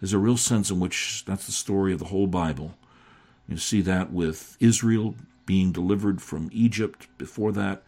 There's 0.00 0.12
a 0.12 0.18
real 0.18 0.36
sense 0.36 0.70
in 0.70 0.80
which 0.80 1.24
that's 1.26 1.46
the 1.46 1.52
story 1.52 1.92
of 1.92 1.98
the 1.98 2.06
whole 2.06 2.26
Bible. 2.26 2.74
You 3.48 3.58
see 3.58 3.80
that 3.82 4.12
with 4.12 4.56
Israel 4.60 5.14
being 5.44 5.72
delivered 5.72 6.22
from 6.22 6.48
Egypt, 6.52 7.08
before 7.18 7.52
that, 7.52 7.82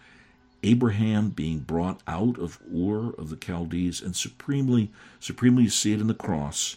Abraham 0.62 1.31
being 1.31 1.61
brought 1.61 2.03
out 2.07 2.38
of 2.38 2.59
Ur 2.72 3.11
of 3.18 3.31
the 3.31 3.37
Chaldees, 3.37 4.01
and 4.01 4.14
supremely, 4.14 4.90
supremely 5.20 5.64
you 5.64 5.70
see 5.70 5.92
it 5.92 6.01
in 6.01 6.07
the 6.07 6.14
cross, 6.14 6.77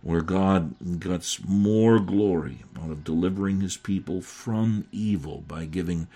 where 0.00 0.22
God 0.22 0.74
gets 1.00 1.44
more 1.44 2.00
glory 2.00 2.58
out 2.80 2.90
of 2.90 3.04
delivering 3.04 3.60
his 3.60 3.76
people 3.76 4.20
from 4.20 4.86
evil 4.90 5.44
by 5.46 5.64
giving 5.64 6.08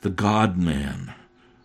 the 0.00 0.10
God 0.10 0.56
man 0.56 1.14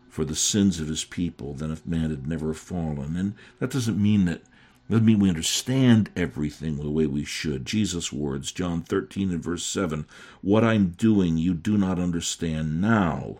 for 0.09 0.25
the 0.25 0.35
sins 0.35 0.79
of 0.79 0.87
his 0.87 1.05
people 1.05 1.53
than 1.53 1.71
if 1.71 1.85
man 1.85 2.09
had 2.09 2.27
never 2.27 2.53
fallen. 2.53 3.15
And 3.15 3.35
that 3.59 3.71
doesn't 3.71 4.01
mean 4.01 4.25
that 4.25 4.41
doesn't 4.89 5.05
mean 5.05 5.19
we 5.19 5.29
understand 5.29 6.11
everything 6.15 6.77
the 6.77 6.89
way 6.89 7.07
we 7.07 7.25
should. 7.25 7.65
Jesus' 7.65 8.13
words, 8.13 8.51
John 8.51 8.81
13 8.81 9.31
and 9.31 9.43
verse 9.43 9.65
7 9.65 10.05
What 10.41 10.63
I'm 10.63 10.89
doing 10.89 11.37
you 11.37 11.55
do 11.55 11.77
not 11.77 11.99
understand 11.99 12.79
now, 12.79 13.37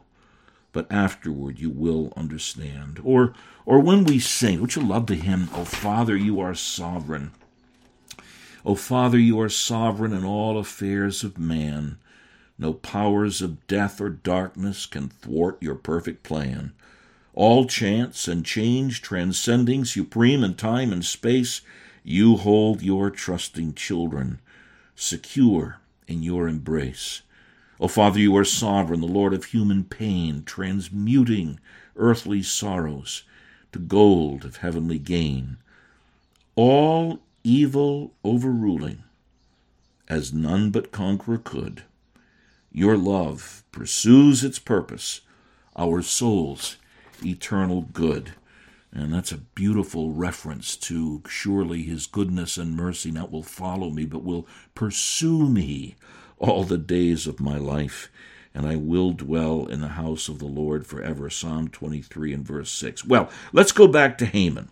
but 0.74 0.92
afterward 0.92 1.60
you 1.60 1.70
will 1.70 2.12
understand. 2.18 3.00
Or, 3.04 3.34
or 3.64 3.80
when 3.80 4.06
we 4.06 4.18
sing, 4.18 4.60
would 4.60 4.76
you 4.76 4.82
love 4.82 5.06
the 5.06 5.16
hymn, 5.16 5.50
O 5.54 5.66
Father, 5.66 6.18
you 6.18 6.40
are 6.40 6.56
sovereign? 6.56 7.32
O 8.66 8.74
Father, 8.74 9.20
you 9.20 9.40
are 9.40 9.50
sovereign 9.50 10.14
in 10.14 10.26
all 10.26 10.58
affairs 10.58 11.24
of 11.24 11.38
man. 11.38 12.00
No 12.58 12.74
powers 12.74 13.44
of 13.44 13.68
death 13.68 14.02
or 14.02 14.10
darkness 14.10 14.88
can 14.88 15.10
thwart 15.10 15.62
your 15.62 15.76
perfect 15.76 16.24
plan 16.24 16.74
all 17.36 17.66
chance 17.66 18.30
and 18.30 18.46
change 18.46 19.02
transcending 19.02 19.84
supreme 19.84 20.42
in 20.44 20.56
time 20.56 20.94
and 20.94 21.04
space, 21.04 21.62
you 22.02 22.38
hold 22.38 22.82
your 22.82 23.10
trusting 23.10 23.74
children 23.74 24.40
secure 24.96 25.80
in 26.08 26.24
your 26.24 26.48
embrace. 26.48 27.22
O 27.78 27.90
Father, 27.90 28.20
you 28.20 28.36
are 28.38 28.46
sovereign, 28.46 29.02
the 29.02 29.08
Lord 29.08 29.34
of 29.34 29.46
human 29.46 29.84
pain, 29.84 30.44
transmuting 30.46 31.60
earthly 31.98 32.42
sorrows 32.42 33.24
to 33.74 33.80
gold 33.80 34.46
of 34.46 34.58
heavenly 34.58 34.98
gain. 34.98 35.58
All 36.56 37.20
evil 37.44 38.14
overruling, 38.24 39.04
as 40.08 40.32
none 40.32 40.72
but 40.72 40.94
conqueror 40.94 41.38
could. 41.38 41.84
Your 42.72 42.96
love 42.96 43.64
pursues 43.74 44.42
its 44.42 44.58
purpose, 44.58 45.20
our 45.76 46.02
souls 46.02 46.78
eternal 47.24 47.82
good. 47.82 48.34
And 48.92 49.14
that's 49.14 49.34
a 49.34 49.38
beautiful 49.38 50.12
reference 50.12 50.78
to 50.78 51.22
surely 51.28 51.84
his 51.84 52.08
goodness 52.08 52.58
and 52.58 52.78
mercy 52.78 53.12
not 53.12 53.32
will 53.32 53.44
follow 53.44 53.90
me, 53.90 54.06
but 54.06 54.24
will 54.24 54.48
pursue 54.74 55.50
me 55.50 55.96
all 56.40 56.64
the 56.64 56.78
days 56.78 57.28
of 57.28 57.42
my 57.42 57.58
life. 57.58 58.10
And 58.54 58.66
I 58.66 58.78
will 58.78 59.12
dwell 59.12 59.66
in 59.66 59.82
the 59.82 59.90
house 59.90 60.30
of 60.30 60.40
the 60.40 60.46
Lord 60.46 60.88
forever. 60.88 61.30
Psalm 61.30 61.68
23 61.68 62.34
and 62.34 62.48
verse 62.48 62.72
6. 62.72 63.04
Well, 63.04 63.30
let's 63.52 63.74
go 63.74 63.86
back 63.86 64.18
to 64.20 64.26
Haman. 64.26 64.70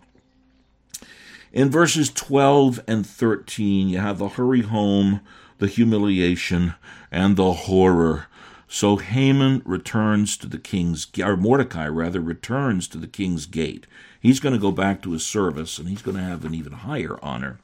In 1.52 1.70
verses 1.70 2.10
12 2.10 2.80
and 2.88 3.06
13, 3.06 3.88
you 3.88 3.98
have 3.98 4.18
the 4.18 4.30
hurry 4.30 4.62
home, 4.62 5.20
the 5.58 5.66
humiliation, 5.66 6.74
and 7.12 7.36
the 7.36 7.52
horror 7.52 8.26
so 8.74 8.96
Haman 8.96 9.62
returns 9.64 10.36
to 10.36 10.48
the 10.48 10.58
king's, 10.58 11.06
or 11.22 11.36
Mordecai 11.36 11.86
rather, 11.86 12.20
returns 12.20 12.88
to 12.88 12.98
the 12.98 13.06
king's 13.06 13.46
gate. 13.46 13.86
He's 14.20 14.40
going 14.40 14.52
to 14.52 14.60
go 14.60 14.72
back 14.72 15.00
to 15.02 15.12
his 15.12 15.24
service, 15.24 15.78
and 15.78 15.88
he's 15.88 16.02
going 16.02 16.16
to 16.16 16.22
have 16.24 16.44
an 16.44 16.56
even 16.56 16.72
higher 16.72 17.16
honor. 17.22 17.60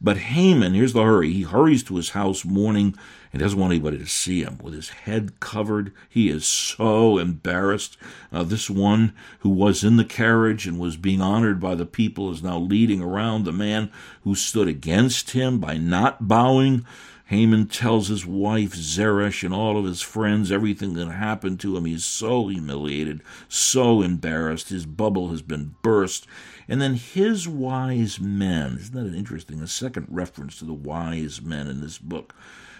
But 0.00 0.18
Haman, 0.18 0.74
here's 0.74 0.92
the 0.92 1.02
hurry. 1.02 1.32
He 1.32 1.42
hurries 1.42 1.82
to 1.84 1.96
his 1.96 2.10
house 2.10 2.44
mourning 2.44 2.94
and 3.32 3.42
doesn't 3.42 3.58
want 3.58 3.72
anybody 3.72 3.98
to 3.98 4.06
see 4.06 4.44
him. 4.44 4.58
With 4.62 4.74
his 4.74 4.90
head 4.90 5.40
covered, 5.40 5.92
he 6.08 6.28
is 6.28 6.46
so 6.46 7.18
embarrassed. 7.18 7.96
Uh, 8.32 8.44
this 8.44 8.70
one 8.70 9.12
who 9.40 9.50
was 9.50 9.82
in 9.82 9.96
the 9.96 10.04
carriage 10.04 10.68
and 10.68 10.78
was 10.78 10.96
being 10.96 11.20
honored 11.20 11.58
by 11.58 11.74
the 11.74 11.84
people 11.84 12.30
is 12.30 12.44
now 12.44 12.58
leading 12.58 13.02
around 13.02 13.42
the 13.42 13.52
man 13.52 13.90
who 14.22 14.36
stood 14.36 14.68
against 14.68 15.32
him 15.32 15.58
by 15.58 15.78
not 15.78 16.28
bowing. 16.28 16.86
Haman 17.34 17.66
tells 17.66 18.06
his 18.06 18.24
wife 18.24 18.74
Zeresh 18.74 19.42
and 19.42 19.52
all 19.52 19.76
of 19.76 19.84
his 19.84 20.00
friends 20.00 20.52
everything 20.52 20.94
that 20.94 21.08
happened 21.08 21.58
to 21.60 21.76
him. 21.76 21.84
He's 21.84 22.04
so 22.04 22.46
humiliated, 22.46 23.22
so 23.48 24.02
embarrassed. 24.02 24.68
His 24.68 24.86
bubble 24.86 25.30
has 25.30 25.42
been 25.42 25.74
burst. 25.82 26.28
And 26.68 26.80
then 26.80 26.94
his 26.94 27.48
wise 27.48 28.20
men, 28.20 28.76
isn't 28.78 28.94
that 28.94 29.06
an 29.06 29.16
interesting? 29.16 29.60
A 29.60 29.66
second 29.66 30.06
reference 30.08 30.58
to 30.58 30.64
the 30.64 30.72
wise 30.72 31.42
men 31.42 31.66
in 31.66 31.80
this 31.80 31.98
book. 31.98 32.36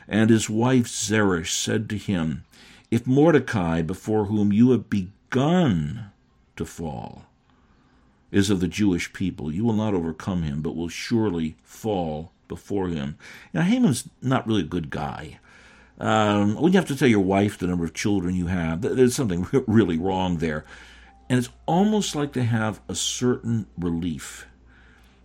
And 0.07 0.31
his 0.31 0.49
wife 0.49 0.87
Zeresh 0.87 1.53
said 1.53 1.90
to 1.90 1.99
him, 1.99 2.45
If 2.93 3.09
Mordecai, 3.09 3.83
before 3.83 4.27
whom 4.27 4.53
you 4.53 4.71
have 4.71 4.88
begun 4.88 6.12
to 6.55 6.64
fall, 6.64 7.25
is 8.31 8.51
of 8.51 8.61
the 8.61 8.69
Jewish 8.69 9.12
people, 9.12 9.53
you 9.53 9.64
will 9.64 9.73
not 9.73 9.95
overcome 9.95 10.45
him, 10.45 10.62
but 10.62 10.77
will 10.77 10.88
surely 10.88 11.57
fall 11.64 12.31
before 12.55 12.88
him. 12.88 13.17
Now, 13.53 13.62
Haman's 13.62 14.09
not 14.23 14.47
really 14.47 14.62
a 14.62 14.77
good 14.77 14.90
guy. 14.90 15.40
Um, 15.99 16.55
when 16.55 16.73
you 16.73 16.79
have 16.79 16.88
to 16.88 16.97
tell 16.97 17.09
your 17.09 17.21
wife 17.21 17.59
the 17.59 17.67
number 17.67 17.85
of 17.85 17.95
children 17.95 18.37
you 18.37 18.47
have, 18.47 18.83
there's 18.83 19.17
something 19.17 19.47
really 19.67 19.99
wrong 19.99 20.37
there. 20.38 20.64
And 21.29 21.38
it's 21.38 21.49
almost 21.67 22.14
like 22.14 22.33
they 22.33 22.45
have 22.45 22.81
a 22.88 22.95
certain 22.95 23.67
relief. 23.77 24.47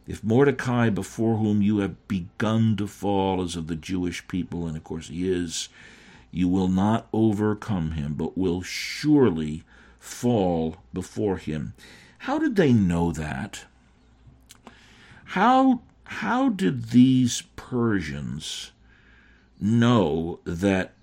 If 0.08 0.24
Mordecai, 0.24 0.90
before 0.90 1.38
whom 1.38 1.62
you 1.62 1.80
have 1.80 2.08
begun 2.08 2.76
to 2.78 2.88
fall, 2.88 3.44
is 3.44 3.56
of 3.56 3.68
the 3.68 3.76
Jewish 3.76 4.28
people, 4.28 4.66
and 4.66 4.76
of 4.76 4.84
course 4.84 5.10
he 5.10 5.30
is, 5.30 5.70
you 6.32 6.48
will 6.48 6.68
not 6.68 7.08
overcome 7.14 7.92
him, 7.92 8.16
but 8.16 8.38
will 8.38 8.64
surely 8.64 9.64
fall 10.00 10.78
before 10.94 11.38
him. 11.38 11.74
How 12.20 12.40
did 12.40 12.56
they 12.56 12.74
know 12.74 13.12
that? 13.12 13.66
How, 15.26 15.82
how 16.10 16.50
did 16.50 16.90
these 16.90 17.44
Persians 17.56 18.72
know 19.62 20.40
that 20.44 20.94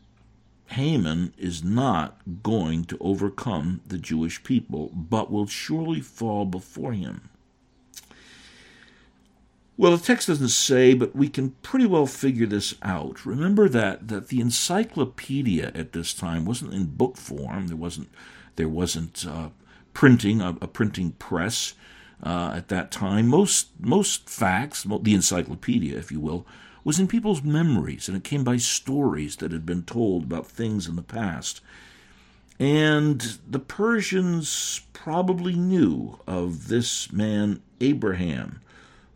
Haman 0.71 1.33
is 1.39 1.63
not 1.63 2.19
going 2.43 2.85
to 2.87 2.99
overcome 3.01 3.83
the 3.87 3.99
Jewish 3.99 4.43
people, 4.43 4.91
but 4.93 5.31
will 5.31 5.47
surely 5.47 6.01
fall 6.01 6.45
before 6.45 6.93
him? 6.93 7.29
Well, 9.77 9.97
the 9.97 10.05
text 10.05 10.27
doesn't 10.27 10.49
say, 10.49 10.93
but 10.93 11.15
we 11.15 11.29
can 11.29 11.51
pretty 11.63 11.87
well 11.87 12.07
figure 12.07 12.47
this 12.47 12.75
out. 12.83 13.25
Remember 13.25 13.69
that, 13.69 14.09
that 14.09 14.27
the 14.27 14.41
encyclopedia 14.41 15.71
at 15.73 15.93
this 15.93 16.15
time 16.15 16.45
wasn't 16.45 16.75
in 16.75 16.87
book 16.87 17.17
form. 17.17 17.69
There 17.69 17.77
wasn't 17.77 18.09
there 18.57 18.69
wasn't 18.69 19.25
uh, 19.25 19.51
printing 19.95 20.41
a, 20.41 20.57
a, 20.61 20.67
printing 20.67 21.13
press 21.13 21.75
uh, 22.23 22.53
at 22.55 22.69
that 22.69 22.91
time. 22.91 23.27
Most 23.29 23.69
most 23.79 24.29
facts, 24.29 24.85
the 24.85 25.15
encyclopedia, 25.15 25.97
if 25.97 26.11
you 26.11 26.21
will, 26.21 26.47
was 26.85 26.99
in 26.99 27.09
people's 27.09 27.43
memories, 27.43 28.09
and 28.09 28.17
it 28.17 28.25
came 28.25 28.45
by 28.45 28.57
stories 28.57 29.37
that 29.37 29.53
had 29.53 29.67
been 29.67 29.83
told 29.83 30.25
about 30.25 30.47
things 30.47 30.87
in 30.87 30.97
the 30.97 31.03
past. 31.03 31.61
And 32.59 33.39
the 33.47 33.59
Persians 33.59 34.81
probably 34.93 35.55
knew 35.55 36.19
of 36.27 36.69
this 36.69 37.13
man 37.13 37.61
Abraham 37.81 38.61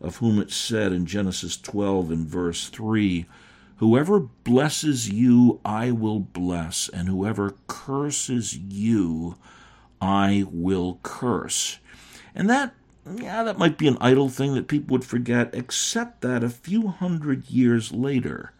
of 0.01 0.17
whom 0.17 0.39
it 0.39 0.51
said 0.51 0.91
in 0.91 1.05
Genesis 1.05 1.57
12 1.57 2.11
and 2.11 2.27
verse 2.27 2.69
3 2.69 3.25
Whoever 3.77 4.19
blesses 4.19 5.09
you, 5.09 5.59
I 5.65 5.89
will 5.89 6.19
bless, 6.19 6.87
and 6.87 7.07
whoever 7.07 7.55
curses 7.65 8.55
you, 8.55 9.37
I 9.99 10.45
will 10.51 10.99
curse. 11.01 11.79
And 12.35 12.47
that, 12.47 12.75
yeah, 13.09 13.43
that 13.43 13.57
might 13.57 13.77
be 13.77 13.87
an 13.87 13.97
idle 13.99 14.29
thing 14.29 14.53
that 14.55 14.67
people 14.67 14.93
would 14.93 15.05
forget, 15.05 15.53
except 15.53 16.21
that 16.21 16.43
a 16.43 16.49
few 16.49 16.87
hundred 16.87 17.49
years 17.49 17.91
later, 17.91 18.53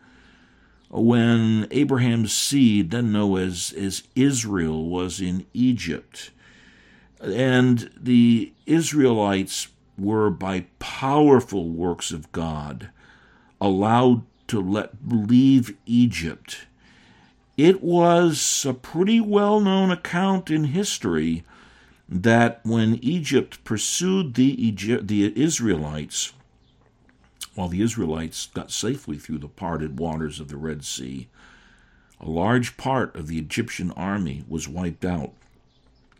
when 0.89 1.67
Abraham's 1.71 2.33
seed, 2.33 2.91
then 2.91 3.11
known 3.11 3.39
as, 3.39 3.71
as 3.73 4.03
Israel, 4.15 4.89
was 4.89 5.21
in 5.21 5.45
Egypt, 5.53 6.31
and 7.21 7.91
the 7.95 8.51
Israelites 8.65 9.67
were 9.97 10.29
by 10.29 10.65
powerful 10.79 11.69
works 11.69 12.11
of 12.11 12.31
God 12.31 12.89
allowed 13.59 14.23
to 14.47 14.59
let 14.59 14.91
leave 15.07 15.77
Egypt. 15.85 16.65
It 17.57 17.83
was 17.83 18.65
a 18.67 18.73
pretty 18.73 19.21
well 19.21 19.59
known 19.59 19.91
account 19.91 20.49
in 20.49 20.65
history 20.65 21.43
that 22.11 22.59
when 22.63 22.95
Egypt 22.95 23.63
pursued 23.63 24.33
the, 24.33 24.61
Egypt, 24.61 25.07
the 25.07 25.41
Israelites, 25.41 26.33
while 27.55 27.69
the 27.69 27.81
Israelites 27.81 28.49
got 28.53 28.69
safely 28.69 29.17
through 29.17 29.37
the 29.37 29.47
parted 29.47 29.97
waters 29.97 30.41
of 30.41 30.49
the 30.49 30.57
Red 30.57 30.83
Sea, 30.83 31.29
a 32.19 32.29
large 32.29 32.75
part 32.75 33.15
of 33.15 33.27
the 33.27 33.39
Egyptian 33.39 33.91
army 33.91 34.43
was 34.49 34.67
wiped 34.67 35.05
out. 35.05 35.31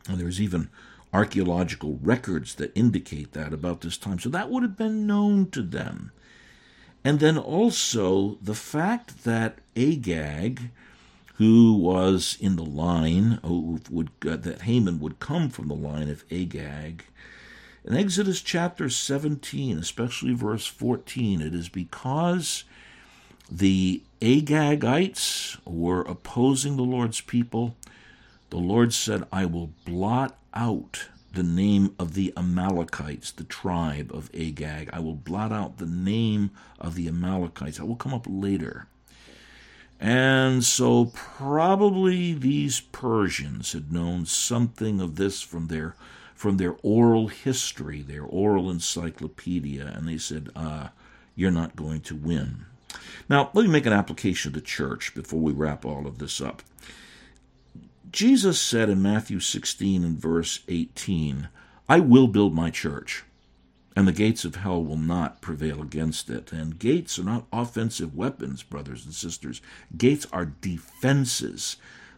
And 0.07 0.17
there's 0.17 0.41
even 0.41 0.69
archaeological 1.13 1.99
records 2.01 2.55
that 2.55 2.71
indicate 2.73 3.33
that 3.33 3.51
about 3.51 3.81
this 3.81 3.97
time. 3.97 4.17
So 4.17 4.29
that 4.29 4.49
would 4.49 4.63
have 4.63 4.77
been 4.77 5.05
known 5.05 5.49
to 5.51 5.61
them. 5.61 6.13
And 7.03 7.19
then 7.19 7.37
also 7.37 8.37
the 8.41 8.55
fact 8.55 9.25
that 9.25 9.59
Agag, 9.75 10.69
who 11.41 11.73
was 11.73 12.37
in 12.39 12.55
the 12.55 12.63
line, 12.63 13.39
who 13.43 13.79
would, 13.89 14.11
uh, 14.27 14.35
that 14.35 14.61
Haman 14.61 14.99
would 14.99 15.19
come 15.19 15.49
from 15.49 15.69
the 15.69 15.73
line 15.73 16.07
of 16.07 16.23
Agag, 16.31 17.05
in 17.83 17.95
Exodus 17.95 18.41
chapter 18.41 18.89
17, 18.89 19.79
especially 19.79 20.35
verse 20.35 20.67
14, 20.67 21.41
it 21.41 21.55
is 21.55 21.67
because 21.67 22.63
the 23.49 24.03
Agagites 24.21 25.57
were 25.65 26.01
opposing 26.01 26.77
the 26.77 26.83
Lord's 26.83 27.21
people. 27.21 27.75
The 28.51 28.59
Lord 28.59 28.93
said, 28.93 29.23
I 29.31 29.45
will 29.45 29.71
blot 29.83 30.37
out 30.53 31.07
the 31.33 31.41
name 31.41 31.95
of 31.97 32.13
the 32.13 32.31
Amalekites, 32.37 33.31
the 33.31 33.45
tribe 33.45 34.11
of 34.13 34.29
Agag. 34.31 34.91
I 34.93 34.99
will 34.99 35.15
blot 35.15 35.51
out 35.51 35.79
the 35.79 35.87
name 35.87 36.51
of 36.79 36.93
the 36.93 37.07
Amalekites. 37.07 37.79
I 37.79 37.83
will 37.83 37.95
come 37.95 38.13
up 38.13 38.27
later. 38.29 38.85
And 40.01 40.63
so, 40.63 41.05
probably 41.13 42.33
these 42.33 42.79
Persians 42.79 43.73
had 43.73 43.93
known 43.93 44.25
something 44.25 44.99
of 44.99 45.15
this 45.15 45.43
from 45.43 45.67
their 45.67 45.95
from 46.33 46.57
their 46.57 46.75
oral 46.81 47.27
history, 47.27 48.01
their 48.01 48.23
oral 48.23 48.71
encyclopedia, 48.71 49.85
and 49.85 50.07
they 50.07 50.17
said, 50.17 50.49
uh, 50.55 50.87
"You're 51.35 51.51
not 51.51 51.75
going 51.75 52.01
to 52.01 52.15
win." 52.15 52.65
Now, 53.29 53.51
let 53.53 53.63
me 53.63 53.71
make 53.71 53.85
an 53.85 53.93
application 53.93 54.51
to 54.51 54.59
the 54.59 54.65
church 54.65 55.13
before 55.13 55.39
we 55.39 55.53
wrap 55.53 55.85
all 55.85 56.07
of 56.07 56.17
this 56.17 56.41
up. 56.41 56.63
Jesus 58.11 58.59
said 58.59 58.89
in 58.89 59.03
Matthew 59.03 59.39
16 59.39 60.03
and 60.03 60.19
verse 60.19 60.61
18, 60.67 61.47
I 61.87 61.99
will 61.99 62.27
build 62.27 62.55
my 62.55 62.71
church, 62.71 63.23
and 63.95 64.07
the 64.07 64.13
gates 64.13 64.45
of 64.45 64.55
hell 64.55 64.83
will 64.83 64.97
not 64.97 65.41
prevail 65.41 65.81
against 65.81 66.29
it. 66.29 66.53
And 66.53 66.79
gates 66.79 67.19
are 67.19 67.23
not 67.23 67.45
offensive 67.51 68.15
weapons, 68.15 68.63
brothers 68.63 69.05
and 69.05 69.13
sisters. 69.13 69.61
Gates 69.97 70.25
are 70.31 70.45
defenses. 70.45 71.75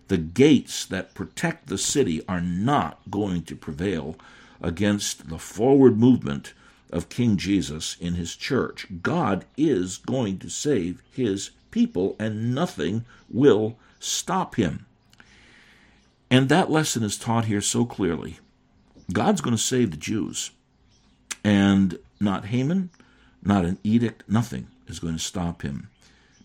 The 0.07 0.17
gates 0.17 0.86
that 0.86 1.15
protect 1.15 1.67
the 1.67 1.77
city 1.77 2.23
are 2.27 2.41
not 2.41 2.99
going 3.09 3.43
to 3.43 3.55
prevail 3.55 4.15
against 4.62 5.29
the 5.29 5.39
forward 5.39 5.97
movement 5.97 6.53
of 6.91 7.09
King 7.09 7.38
Jesus 7.38 7.97
in 7.99 8.13
his 8.13 8.36
church. 8.36 8.86
God 9.01 9.45
is 9.57 9.97
going 9.97 10.38
to 10.39 10.49
save 10.49 11.01
his 11.12 11.49
people, 11.71 12.15
and 12.19 12.53
nothing 12.53 13.03
will 13.29 13.77
stop 13.99 14.55
him. 14.55 14.86
And 16.29 16.49
that 16.49 16.69
lesson 16.69 17.01
is 17.03 17.17
taught 17.17 17.45
here 17.45 17.62
so 17.62 17.83
clearly. 17.86 18.39
God's 19.12 19.41
going 19.41 19.55
to 19.55 19.62
save 19.62 19.91
the 19.91 19.97
Jews. 19.97 20.51
And 21.43 21.99
not 22.19 22.45
Haman, 22.45 22.89
not 23.43 23.65
an 23.65 23.77
edict, 23.84 24.23
nothing 24.27 24.67
is 24.88 24.99
going 24.99 25.15
to 25.15 25.19
stop 25.19 25.62
him 25.62 25.89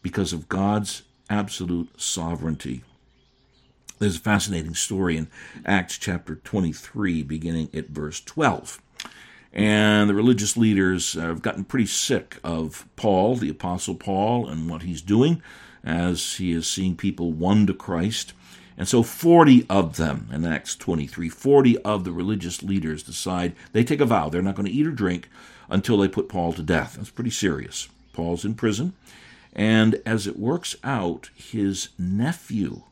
because 0.02 0.32
of 0.32 0.48
God's 0.48 1.02
absolute 1.30 2.00
sovereignty. 2.00 2.82
There's 3.98 4.16
a 4.16 4.20
fascinating 4.20 4.74
story 4.74 5.16
in 5.16 5.28
Acts 5.66 5.98
chapter 5.98 6.36
23, 6.36 7.22
beginning 7.22 7.68
at 7.74 7.88
verse 7.88 8.20
12. 8.20 8.80
And 9.52 10.08
the 10.08 10.14
religious 10.14 10.56
leaders 10.56 11.14
have 11.14 11.42
gotten 11.42 11.64
pretty 11.64 11.86
sick 11.86 12.38
of 12.44 12.86
Paul, 12.96 13.36
the 13.36 13.48
Apostle 13.48 13.94
Paul, 13.94 14.48
and 14.48 14.70
what 14.70 14.82
he's 14.82 15.02
doing 15.02 15.42
as 15.82 16.36
he 16.36 16.52
is 16.52 16.66
seeing 16.66 16.96
people 16.96 17.32
won 17.32 17.66
to 17.66 17.74
Christ. 17.74 18.34
And 18.78 18.88
so 18.88 19.02
40 19.02 19.66
of 19.68 19.96
them, 19.96 20.28
in 20.32 20.46
Acts 20.46 20.76
23, 20.76 21.28
40 21.28 21.78
of 21.78 22.04
the 22.04 22.12
religious 22.12 22.62
leaders 22.62 23.02
decide 23.02 23.54
they 23.72 23.82
take 23.82 24.00
a 24.00 24.06
vow. 24.06 24.28
They're 24.28 24.40
not 24.40 24.54
going 24.54 24.66
to 24.66 24.72
eat 24.72 24.86
or 24.86 24.92
drink 24.92 25.28
until 25.68 25.98
they 25.98 26.08
put 26.08 26.28
Paul 26.28 26.52
to 26.54 26.62
death. 26.62 26.94
That's 26.94 27.10
pretty 27.10 27.30
serious. 27.30 27.88
Paul's 28.12 28.44
in 28.44 28.54
prison. 28.54 28.94
And 29.52 30.00
as 30.06 30.28
it 30.28 30.38
works 30.38 30.76
out, 30.84 31.30
his 31.34 31.88
nephew 31.98 32.82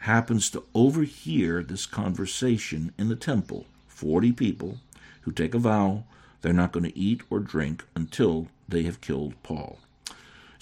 happens 0.00 0.50
to 0.50 0.64
overhear 0.74 1.62
this 1.62 1.86
conversation 1.86 2.92
in 2.98 3.08
the 3.08 3.16
temple. 3.16 3.64
40 3.88 4.32
people 4.32 4.78
who 5.22 5.32
take 5.32 5.54
a 5.54 5.58
vow 5.58 6.04
they're 6.42 6.52
not 6.52 6.72
going 6.72 6.84
to 6.84 6.98
eat 6.98 7.22
or 7.30 7.38
drink 7.38 7.84
until 7.94 8.48
they 8.68 8.82
have 8.82 9.00
killed 9.00 9.34
Paul. 9.42 9.78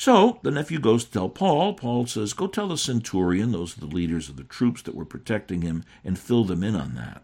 So 0.00 0.38
the 0.42 0.50
nephew 0.50 0.78
goes 0.78 1.04
to 1.04 1.10
tell 1.10 1.28
Paul. 1.28 1.74
Paul 1.74 2.06
says, 2.06 2.32
Go 2.32 2.46
tell 2.46 2.68
the 2.68 2.78
centurion, 2.78 3.52
those 3.52 3.76
are 3.76 3.80
the 3.80 3.94
leaders 3.94 4.30
of 4.30 4.36
the 4.36 4.44
troops 4.44 4.80
that 4.80 4.94
were 4.94 5.04
protecting 5.04 5.60
him, 5.60 5.84
and 6.02 6.18
fill 6.18 6.44
them 6.44 6.64
in 6.64 6.74
on 6.74 6.94
that. 6.94 7.22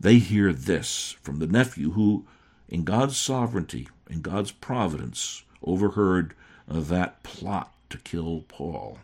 They 0.00 0.18
hear 0.18 0.52
this 0.52 1.14
from 1.22 1.38
the 1.38 1.46
nephew, 1.46 1.92
who, 1.92 2.26
in 2.68 2.82
God's 2.82 3.16
sovereignty, 3.16 3.88
in 4.10 4.22
God's 4.22 4.50
providence, 4.50 5.44
overheard 5.62 6.34
uh, 6.68 6.80
that 6.80 7.22
plot 7.22 7.72
to 7.90 7.98
kill 7.98 8.44
Paul. 8.48 8.98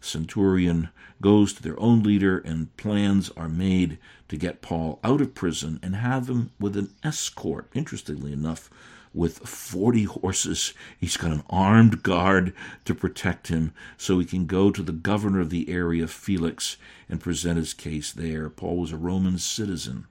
The 0.00 0.06
centurion 0.06 0.90
goes 1.20 1.52
to 1.54 1.62
their 1.62 1.80
own 1.80 2.04
leader, 2.04 2.38
and 2.38 2.76
plans 2.76 3.32
are 3.36 3.48
made 3.48 3.98
to 4.28 4.36
get 4.36 4.62
Paul 4.62 5.00
out 5.02 5.20
of 5.20 5.34
prison 5.34 5.80
and 5.82 5.96
have 5.96 6.30
him 6.30 6.52
with 6.60 6.76
an 6.76 6.94
escort. 7.02 7.68
Interestingly 7.74 8.32
enough, 8.32 8.70
with 9.16 9.38
40 9.38 10.04
horses. 10.04 10.74
He's 11.00 11.16
got 11.16 11.32
an 11.32 11.42
armed 11.48 12.02
guard 12.02 12.52
to 12.84 12.94
protect 12.94 13.48
him 13.48 13.72
so 13.96 14.18
he 14.18 14.26
can 14.26 14.46
go 14.46 14.70
to 14.70 14.82
the 14.82 14.92
governor 14.92 15.40
of 15.40 15.50
the 15.50 15.70
area, 15.70 16.06
Felix, 16.06 16.76
and 17.08 17.20
present 17.20 17.56
his 17.56 17.72
case 17.72 18.12
there. 18.12 18.50
Paul 18.50 18.76
was 18.76 18.92
a 18.92 18.96
Roman 18.96 19.38
citizen. 19.38 20.06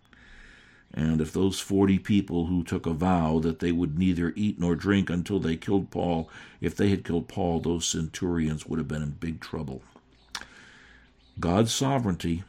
And 0.91 1.22
if 1.22 1.32
those 1.32 1.60
40 1.60 2.00
people 2.00 2.48
who 2.48 2.63
took 2.63 2.86
a 2.86 2.94
vow 2.94 3.39
that 3.39 3.60
they 3.60 3.72
would 3.72 4.00
neither 4.00 4.34
eat 4.36 4.60
nor 4.60 4.76
drink 4.76 5.10
until 5.10 5.39
they 5.39 5.56
killed 5.56 5.91
Paul, 5.91 6.30
if 6.60 6.76
they 6.76 6.89
had 6.89 7.04
killed 7.04 7.28
Paul, 7.28 7.60
those 7.60 7.86
centurions 7.86 8.65
would 8.65 8.80
have 8.80 8.88
been 8.88 9.04
in 9.04 9.12
big 9.12 9.39
trouble. 9.39 9.84
God's 11.39 11.74
sovereignty 11.74 12.44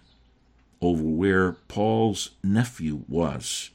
over 0.80 1.02
where 1.02 1.52
Paul's 1.52 2.30
nephew 2.44 3.02
was, 3.08 3.70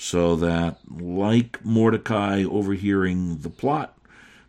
so 0.00 0.36
that, 0.36 0.78
like 0.88 1.62
Mordecai 1.64 2.44
overhearing 2.44 3.38
the 3.38 3.50
plot 3.50 3.98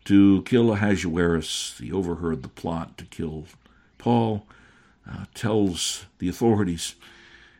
to 0.06 0.44
kill 0.44 0.72
Ahasuerus, 0.72 1.76
he 1.80 1.92
overheard 1.92 2.44
the 2.44 2.50
plot 2.50 3.00
to 3.00 3.06
kill 3.06 3.46
Paul, 3.98 4.46
uh, 5.10 5.26
tells 5.34 6.06
the 6.20 6.30
authorities, 6.30 6.94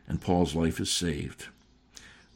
and 0.06 0.20
Paul's 0.20 0.54
life 0.54 0.78
is 0.78 0.88
saved. 0.88 1.48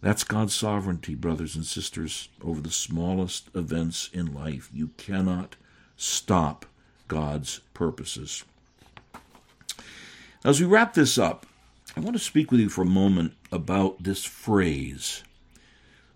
That's 0.00 0.24
God's 0.24 0.54
sovereignty, 0.54 1.14
brothers 1.14 1.54
and 1.54 1.64
sisters, 1.64 2.28
over 2.42 2.60
the 2.60 2.72
smallest 2.72 3.48
events 3.54 4.10
in 4.12 4.34
life. 4.34 4.68
You 4.74 4.90
cannot 4.96 5.54
stop 5.96 6.66
God's 7.06 7.60
purposes. 7.74 8.42
As 10.44 10.58
we 10.58 10.66
wrap 10.66 10.94
this 10.94 11.16
up, 11.16 11.46
I 11.96 12.00
want 12.00 12.16
to 12.16 12.22
speak 12.22 12.50
with 12.50 12.58
you 12.58 12.68
for 12.68 12.82
a 12.82 12.86
moment 12.86 13.34
about 13.52 14.02
this 14.02 14.24
phrase 14.24 15.22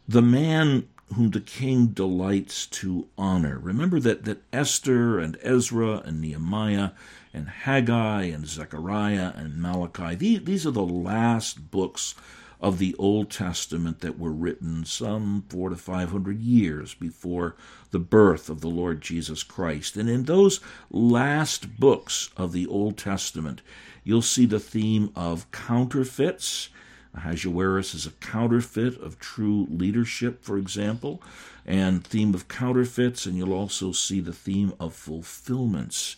the 0.09 0.23
man 0.23 0.89
whom 1.15 1.31
the 1.31 1.41
king 1.41 1.89
delights 1.89 2.67
to 2.67 3.09
honor. 3.17 3.59
Remember 3.59 4.01
that, 4.01 4.25
that 4.25 4.43
Esther 4.53 5.19
and 5.19 5.39
Ezra 5.43 6.03
and 6.05 6.21
Nehemiah 6.21 6.91
and 7.33 7.49
Haggai 7.49 8.25
and 8.25 8.47
Zechariah 8.47 9.33
and 9.37 9.61
Malachi, 9.61 10.15
these, 10.15 10.45
these 10.45 10.67
are 10.67 10.71
the 10.71 10.83
last 10.83 11.71
books 11.71 12.15
of 12.61 12.79
the 12.79 12.95
Old 12.99 13.31
Testament 13.31 14.01
that 14.01 14.19
were 14.19 14.33
written 14.33 14.85
some 14.85 15.45
four 15.49 15.71
to 15.71 15.77
five 15.77 16.11
hundred 16.11 16.41
years 16.41 16.93
before 16.95 17.55
the 17.91 18.01
birth 18.01 18.51
of 18.51 18.61
the 18.61 18.69
Lord 18.69 19.01
Jesus 19.01 19.43
Christ. 19.43 19.97
And 19.97 20.11
in 20.11 20.25
those 20.25 20.61
last 20.91 21.79
books 21.79 22.31
of 22.37 22.53
the 22.53 22.67
Old 22.67 22.99
Testament, 22.99 23.63
you'll 24.03 24.23
see 24.23 24.45
the 24.45 24.59
theme 24.61 25.13
of 25.15 25.51
counterfeits. 25.53 26.71
Ahasuerus 27.15 27.95
is 27.95 28.07
a 28.07 28.13
counterfeit 28.13 29.01
of 29.01 29.19
true 29.19 29.67
leadership, 29.71 30.45
for 30.45 30.59
example, 30.59 31.23
and 31.67 32.05
theme 32.05 32.35
of 32.35 32.49
counterfeits, 32.49 33.27
and 33.27 33.37
you'll 33.37 33.53
also 33.53 33.93
see 33.93 34.21
the 34.21 34.33
theme 34.33 34.73
of 34.79 34.95
fulfillments 34.95 36.17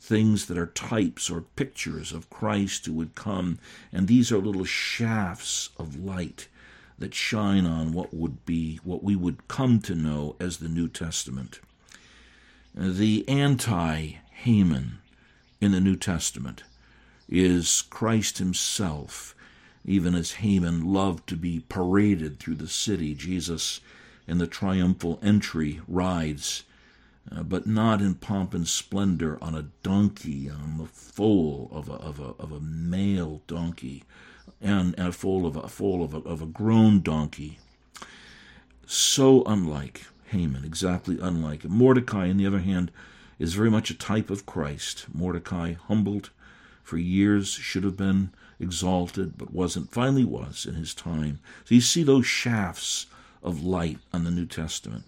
things 0.00 0.46
that 0.46 0.56
are 0.56 0.66
types 0.66 1.30
or 1.30 1.42
pictures 1.42 2.10
of 2.12 2.30
Christ 2.30 2.86
who 2.86 2.94
would 2.94 3.14
come, 3.14 3.58
and 3.92 4.08
these 4.08 4.32
are 4.32 4.38
little 4.38 4.64
shafts 4.64 5.68
of 5.78 6.02
light 6.02 6.48
that 6.98 7.14
shine 7.14 7.66
on 7.66 7.92
what 7.92 8.12
would 8.12 8.44
be 8.46 8.80
what 8.82 9.04
we 9.04 9.14
would 9.14 9.46
come 9.48 9.80
to 9.80 9.94
know 9.94 10.36
as 10.40 10.56
the 10.56 10.68
New 10.68 10.88
Testament. 10.88 11.60
The 12.74 13.28
anti 13.28 14.16
Haman 14.32 14.98
in 15.60 15.72
the 15.72 15.80
New 15.80 15.96
Testament 15.96 16.62
is 17.28 17.82
Christ 17.82 18.38
himself, 18.38 19.34
even 19.84 20.14
as 20.14 20.32
Haman 20.32 20.84
loved 20.84 21.28
to 21.28 21.36
be 21.36 21.60
paraded 21.60 22.38
through 22.38 22.56
the 22.56 22.68
city. 22.68 23.14
Jesus, 23.14 23.80
in 24.26 24.38
the 24.38 24.46
triumphal 24.46 25.18
entry, 25.22 25.80
rides 25.88 26.64
uh, 27.30 27.42
but 27.42 27.66
not 27.66 28.00
in 28.00 28.14
pomp 28.14 28.54
and 28.54 28.66
splendor 28.66 29.38
on 29.42 29.54
a 29.54 29.66
donkey, 29.82 30.50
on 30.50 30.78
the 30.78 30.86
foal 30.86 31.68
of 31.72 31.88
a, 31.88 31.94
of 31.94 32.18
a, 32.18 32.34
of 32.42 32.50
a 32.50 32.60
male 32.60 33.42
donkey, 33.46 34.04
and, 34.60 34.98
a 34.98 35.12
foal 35.12 35.46
of 35.46 35.56
a 35.56 35.68
foal 35.68 36.02
of 36.02 36.14
a, 36.14 36.18
of 36.18 36.42
a 36.42 36.46
grown 36.46 37.00
donkey. 37.00 37.58
So 38.86 39.44
unlike 39.44 40.06
Haman, 40.28 40.64
exactly 40.64 41.18
unlike 41.20 41.62
him. 41.64 41.72
Mordecai, 41.72 42.30
on 42.30 42.36
the 42.36 42.46
other 42.46 42.60
hand, 42.60 42.90
is 43.38 43.54
very 43.54 43.70
much 43.70 43.90
a 43.90 43.98
type 43.98 44.30
of 44.30 44.46
Christ. 44.46 45.06
Mordecai, 45.12 45.74
humbled 45.74 46.30
for 46.90 46.98
years, 46.98 47.48
should 47.50 47.84
have 47.84 47.96
been 47.96 48.30
exalted, 48.58 49.38
but 49.38 49.52
wasn't, 49.52 49.92
finally 49.92 50.24
was 50.24 50.66
in 50.66 50.74
his 50.74 50.92
time. 50.92 51.38
So 51.64 51.76
you 51.76 51.80
see 51.80 52.02
those 52.02 52.26
shafts 52.26 53.06
of 53.44 53.62
light 53.62 53.98
on 54.12 54.24
the 54.24 54.30
New 54.32 54.44
Testament. 54.44 55.04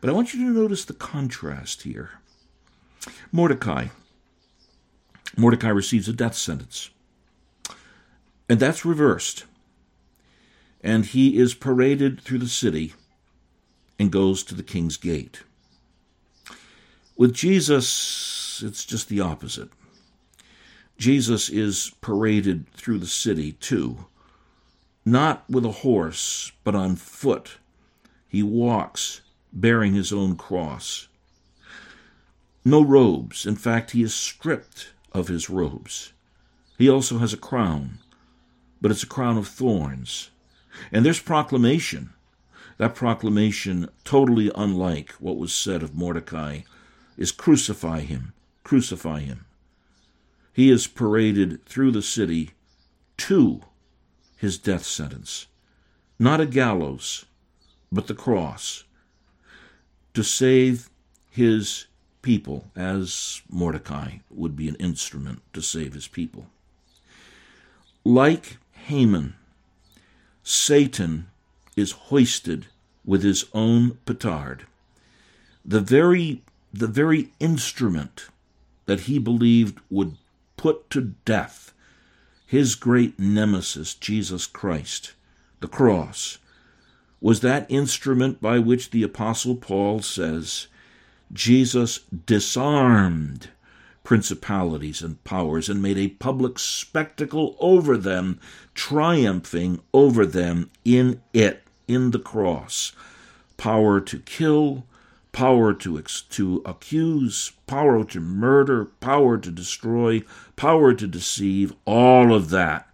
But 0.00 0.08
I 0.08 0.12
want 0.12 0.32
you 0.32 0.46
to 0.46 0.60
notice 0.60 0.84
the 0.84 0.94
contrast 0.94 1.82
here. 1.82 2.20
Mordecai. 3.32 3.88
Mordecai 5.36 5.70
receives 5.70 6.08
a 6.08 6.12
death 6.12 6.36
sentence. 6.36 6.90
And 8.48 8.60
that's 8.60 8.84
reversed. 8.84 9.44
And 10.82 11.04
he 11.04 11.36
is 11.36 11.52
paraded 11.52 12.20
through 12.20 12.38
the 12.38 12.46
city 12.46 12.94
and 13.98 14.12
goes 14.12 14.44
to 14.44 14.54
the 14.54 14.62
king's 14.62 14.96
gate. 14.96 15.42
With 17.16 17.34
Jesus, 17.34 18.62
it's 18.64 18.84
just 18.84 19.08
the 19.08 19.20
opposite. 19.20 19.70
Jesus 20.96 21.48
is 21.48 21.92
paraded 22.00 22.68
through 22.70 22.98
the 22.98 23.06
city 23.06 23.52
too, 23.52 24.06
not 25.04 25.44
with 25.50 25.64
a 25.64 25.72
horse, 25.82 26.52
but 26.62 26.74
on 26.74 26.96
foot. 26.96 27.58
He 28.28 28.42
walks 28.42 29.20
bearing 29.52 29.94
his 29.94 30.12
own 30.12 30.36
cross. 30.36 31.08
No 32.64 32.82
robes. 32.82 33.44
In 33.44 33.56
fact, 33.56 33.90
he 33.90 34.02
is 34.02 34.14
stripped 34.14 34.92
of 35.12 35.28
his 35.28 35.50
robes. 35.50 36.12
He 36.78 36.88
also 36.88 37.18
has 37.18 37.32
a 37.32 37.38
crown, 37.38 37.98
but 38.80 38.90
it's 38.90 39.02
a 39.02 39.08
crown 39.08 39.36
of 39.36 39.46
thorns. 39.46 40.30
And 40.90 41.04
there's 41.04 41.20
proclamation. 41.20 42.10
That 42.78 42.94
proclamation, 42.94 43.88
totally 44.02 44.50
unlike 44.54 45.12
what 45.20 45.36
was 45.36 45.54
said 45.54 45.82
of 45.82 45.94
Mordecai, 45.94 46.62
is 47.16 47.30
crucify 47.30 48.00
him, 48.00 48.32
crucify 48.64 49.20
him. 49.20 49.44
He 50.54 50.70
is 50.70 50.86
paraded 50.86 51.66
through 51.66 51.90
the 51.90 52.00
city 52.00 52.52
to 53.18 53.62
his 54.36 54.56
death 54.56 54.84
sentence. 54.84 55.48
Not 56.16 56.40
a 56.40 56.46
gallows, 56.46 57.24
but 57.90 58.06
the 58.06 58.14
cross 58.14 58.84
to 60.14 60.22
save 60.22 60.88
his 61.28 61.86
people, 62.22 62.70
as 62.76 63.42
Mordecai 63.50 64.18
would 64.30 64.54
be 64.54 64.68
an 64.68 64.76
instrument 64.76 65.42
to 65.52 65.60
save 65.60 65.92
his 65.92 66.06
people. 66.06 66.46
Like 68.04 68.58
Haman, 68.72 69.34
Satan 70.44 71.26
is 71.74 71.90
hoisted 71.90 72.66
with 73.04 73.24
his 73.24 73.44
own 73.52 73.98
petard. 74.06 74.66
The 75.64 75.80
very, 75.80 76.42
the 76.72 76.86
very 76.86 77.32
instrument 77.40 78.28
that 78.86 79.00
he 79.00 79.18
believed 79.18 79.80
would 79.90 80.16
put 80.64 80.88
to 80.88 81.12
death 81.26 81.74
his 82.46 82.74
great 82.74 83.18
nemesis, 83.18 83.92
Jesus 83.92 84.46
Christ, 84.46 85.12
the 85.60 85.68
cross, 85.68 86.38
was 87.20 87.40
that 87.40 87.66
instrument 87.70 88.40
by 88.40 88.58
which 88.58 88.90
the 88.90 89.02
Apostle 89.02 89.56
Paul 89.56 90.00
says 90.00 90.68
Jesus 91.30 91.98
disarmed 92.24 93.50
principalities 94.04 95.02
and 95.02 95.22
powers 95.22 95.68
and 95.68 95.82
made 95.82 95.98
a 95.98 96.08
public 96.08 96.58
spectacle 96.58 97.56
over 97.60 97.98
them, 97.98 98.40
triumphing 98.74 99.82
over 99.92 100.24
them 100.24 100.70
in 100.82 101.20
it, 101.34 101.62
in 101.86 102.10
the 102.10 102.18
cross. 102.18 102.92
Power 103.58 104.00
to 104.00 104.18
kill, 104.18 104.86
power 105.34 105.74
to, 105.74 106.00
to 106.00 106.62
accuse, 106.64 107.52
power 107.66 108.04
to 108.04 108.20
murder, 108.20 108.84
power 108.84 109.36
to 109.36 109.50
destroy, 109.50 110.22
power 110.54 110.94
to 110.94 111.06
deceive, 111.08 111.74
all 111.84 112.32
of 112.32 112.50
that 112.50 112.88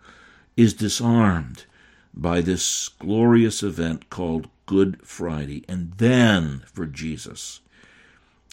is 0.56 0.72
disarmed 0.72 1.66
by 2.14 2.40
this 2.40 2.88
glorious 2.98 3.62
event 3.62 4.08
called 4.08 4.48
Good 4.64 5.00
Friday. 5.06 5.66
And 5.68 5.92
then 5.98 6.62
for 6.72 6.86
Jesus, 6.86 7.60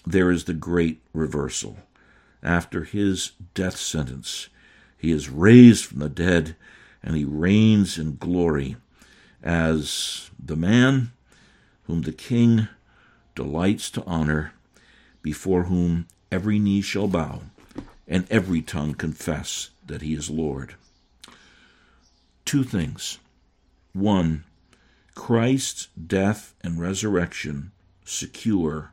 there 0.06 0.32
is 0.32 0.44
the 0.44 0.54
great 0.54 1.02
reversal. 1.14 1.78
After 2.44 2.84
his 2.84 3.32
death 3.54 3.78
sentence, 3.78 4.50
he 4.98 5.12
is 5.12 5.30
raised 5.30 5.86
from 5.86 6.00
the 6.00 6.10
dead 6.10 6.58
and 7.02 7.16
he 7.16 7.24
reigns 7.24 7.98
in 7.98 8.18
glory 8.18 8.76
as 9.42 10.30
the 10.38 10.58
man 10.58 11.14
whom 11.84 12.02
the 12.02 12.12
king 12.12 12.68
delights 13.38 13.92
to 13.92 14.04
honor, 14.06 14.52
before 15.22 15.66
whom 15.66 16.08
every 16.32 16.58
knee 16.58 16.82
shall 16.82 17.08
bow 17.08 17.42
and 18.08 18.26
every 18.32 18.62
tongue 18.64 18.96
confess 18.96 19.70
that 19.86 20.02
he 20.02 20.14
is 20.16 20.30
Lord. 20.30 20.74
Two 22.46 22.64
things. 22.64 23.20
One, 23.94 24.44
Christ's 25.14 25.88
death 25.96 26.56
and 26.62 26.82
resurrection 26.82 27.72
secure 28.04 28.92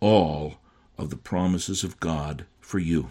all 0.00 0.56
of 0.98 1.10
the 1.10 1.16
promises 1.16 1.84
of 1.84 2.00
God 2.00 2.46
for 2.60 2.80
you. 2.80 3.10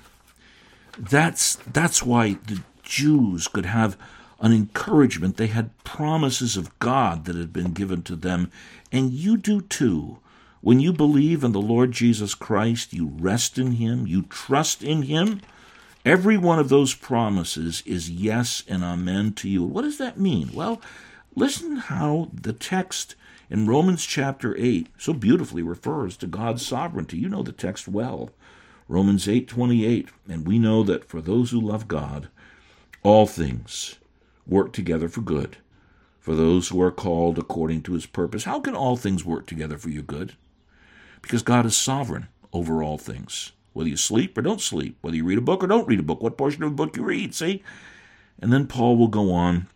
That's, 0.97 1.55
that's 1.71 2.03
why 2.03 2.33
the 2.47 2.61
Jews 2.83 3.47
could 3.47 3.65
have 3.65 3.95
an 4.41 4.51
encouragement. 4.51 5.37
They 5.37 5.47
had 5.47 5.77
promises 5.83 6.57
of 6.57 6.77
God 6.79 7.25
that 7.25 7.35
had 7.35 7.53
been 7.53 7.71
given 7.71 8.01
to 8.03 8.15
them, 8.17 8.51
and 8.91 9.11
you 9.11 9.37
do 9.37 9.61
too. 9.61 10.19
When 10.61 10.79
you 10.79 10.91
believe 10.93 11.43
in 11.43 11.51
the 11.51 11.61
Lord 11.61 11.91
Jesus 11.91 12.35
Christ, 12.35 12.93
you 12.93 13.11
rest 13.19 13.57
in 13.57 13.73
Him, 13.73 14.05
you 14.07 14.23
trust 14.23 14.83
in 14.83 15.03
Him, 15.03 15.41
Every 16.05 16.37
one 16.37 16.59
of 16.59 16.69
those 16.69 16.93
promises 16.95 17.83
is 17.85 18.09
yes 18.09 18.63
and 18.69 18.83
amen 18.83 19.33
to 19.33 19.49
you. 19.49 19.63
What 19.63 19.81
does 19.81 19.97
that 19.97 20.17
mean? 20.17 20.51
Well, 20.53 20.81
listen 21.35 21.75
how 21.75 22.31
the 22.33 22.53
text 22.53 23.15
in 23.49 23.67
Romans 23.67 24.05
chapter 24.05 24.55
8 24.57 24.87
so 24.97 25.11
beautifully 25.13 25.61
refers 25.61 26.15
to 26.17 26.27
God's 26.27 26.65
sovereignty. 26.65 27.17
You 27.17 27.27
know 27.27 27.43
the 27.43 27.51
text 27.51 27.87
well. 27.87 28.29
Romans 28.87 29.27
8:28, 29.27 30.07
and 30.27 30.47
we 30.47 30.57
know 30.57 30.83
that 30.83 31.03
for 31.03 31.21
those 31.21 31.51
who 31.51 31.59
love 31.59 31.89
God, 31.89 32.29
all 33.03 33.27
things 33.27 33.95
work 34.47 34.71
together 34.71 35.09
for 35.09 35.21
good, 35.21 35.57
for 36.19 36.33
those 36.33 36.69
who 36.69 36.81
are 36.81 36.91
called 36.91 37.37
according 37.37 37.81
to 37.83 37.93
his 37.93 38.05
purpose. 38.05 38.45
How 38.45 38.61
can 38.61 38.73
all 38.73 38.95
things 38.95 39.25
work 39.25 39.45
together 39.45 39.77
for 39.77 39.89
your 39.89 40.03
good? 40.03 40.35
Because 41.21 41.41
God 41.41 41.65
is 41.65 41.77
sovereign 41.77 42.27
over 42.53 42.81
all 42.81 42.97
things. 42.97 43.51
Whether 43.73 43.89
you 43.89 43.97
sleep 43.97 44.37
or 44.37 44.41
don't 44.41 44.61
sleep, 44.61 44.97
whether 45.01 45.15
you 45.15 45.23
read 45.23 45.37
a 45.37 45.41
book 45.41 45.63
or 45.63 45.67
don't 45.67 45.87
read 45.87 45.99
a 45.99 46.03
book, 46.03 46.21
what 46.21 46.37
portion 46.37 46.63
of 46.63 46.71
a 46.71 46.75
book 46.75 46.97
you 46.97 47.03
read, 47.03 47.35
see? 47.35 47.63
And 48.41 48.51
then 48.51 48.67
Paul 48.67 48.97
will 48.97 49.07
go 49.07 49.31
on 49.31 49.67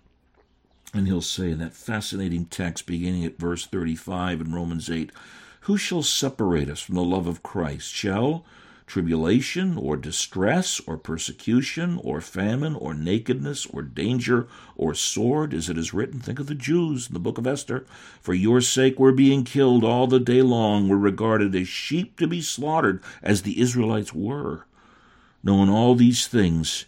and 0.93 1.07
he'll 1.07 1.21
say 1.21 1.51
in 1.51 1.59
that 1.59 1.73
fascinating 1.73 2.45
text 2.45 2.85
beginning 2.85 3.25
at 3.25 3.39
verse 3.39 3.65
35 3.65 4.41
in 4.41 4.53
Romans 4.53 4.89
8 4.89 5.11
Who 5.61 5.77
shall 5.77 6.03
separate 6.03 6.69
us 6.69 6.81
from 6.81 6.95
the 6.95 7.03
love 7.03 7.27
of 7.27 7.43
Christ? 7.43 7.93
Shall 7.93 8.45
tribulation 8.93 9.75
or 9.75 9.97
distress 9.97 10.79
or 10.85 10.95
persecution 10.95 11.99
or 12.03 12.21
famine 12.21 12.75
or 12.75 12.93
nakedness 12.93 13.65
or 13.65 13.81
danger 13.81 14.47
or 14.75 14.93
sword, 14.93 15.51
as 15.51 15.67
it 15.67 15.79
is 15.79 15.95
written. 15.95 16.19
Think 16.19 16.39
of 16.39 16.45
the 16.45 16.53
Jews 16.53 17.07
in 17.07 17.15
the 17.15 17.19
book 17.19 17.39
of 17.39 17.47
Esther. 17.47 17.87
For 18.21 18.35
your 18.35 18.61
sake 18.61 18.99
we're 18.99 19.11
being 19.11 19.45
killed 19.45 19.83
all 19.83 20.05
the 20.05 20.19
day 20.19 20.43
long. 20.43 20.87
We're 20.87 20.97
regarded 20.97 21.55
as 21.55 21.67
sheep 21.67 22.19
to 22.19 22.27
be 22.27 22.39
slaughtered, 22.39 23.01
as 23.23 23.41
the 23.41 23.59
Israelites 23.59 24.13
were. 24.13 24.67
Knowing 25.43 25.71
all 25.71 25.95
these 25.95 26.27
things, 26.27 26.85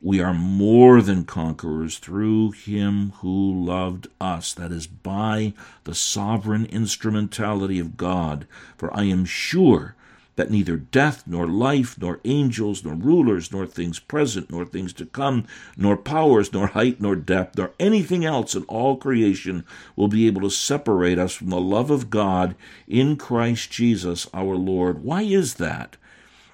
we 0.00 0.22
are 0.22 0.32
more 0.32 1.02
than 1.02 1.26
conquerors 1.26 1.98
through 1.98 2.52
him 2.52 3.12
who 3.16 3.66
loved 3.66 4.08
us. 4.18 4.54
That 4.54 4.72
is 4.72 4.86
by 4.86 5.52
the 5.84 5.94
sovereign 5.94 6.64
instrumentality 6.64 7.78
of 7.78 7.98
God. 7.98 8.46
For 8.78 8.90
I 8.96 9.02
am 9.02 9.26
sure 9.26 9.94
that 10.38 10.52
neither 10.52 10.76
death, 10.76 11.24
nor 11.26 11.48
life, 11.48 12.00
nor 12.00 12.20
angels, 12.24 12.84
nor 12.84 12.94
rulers, 12.94 13.50
nor 13.50 13.66
things 13.66 13.98
present, 13.98 14.48
nor 14.52 14.64
things 14.64 14.92
to 14.92 15.04
come, 15.04 15.44
nor 15.76 15.96
powers, 15.96 16.52
nor 16.52 16.68
height, 16.68 17.00
nor 17.00 17.16
depth, 17.16 17.58
nor 17.58 17.72
anything 17.80 18.24
else 18.24 18.54
in 18.54 18.62
all 18.68 18.96
creation 18.96 19.64
will 19.96 20.06
be 20.06 20.28
able 20.28 20.40
to 20.42 20.48
separate 20.48 21.18
us 21.18 21.34
from 21.34 21.50
the 21.50 21.60
love 21.60 21.90
of 21.90 22.08
God 22.08 22.54
in 22.86 23.16
Christ 23.16 23.72
Jesus 23.72 24.28
our 24.32 24.54
Lord. 24.54 25.02
Why 25.02 25.22
is 25.22 25.54
that? 25.54 25.96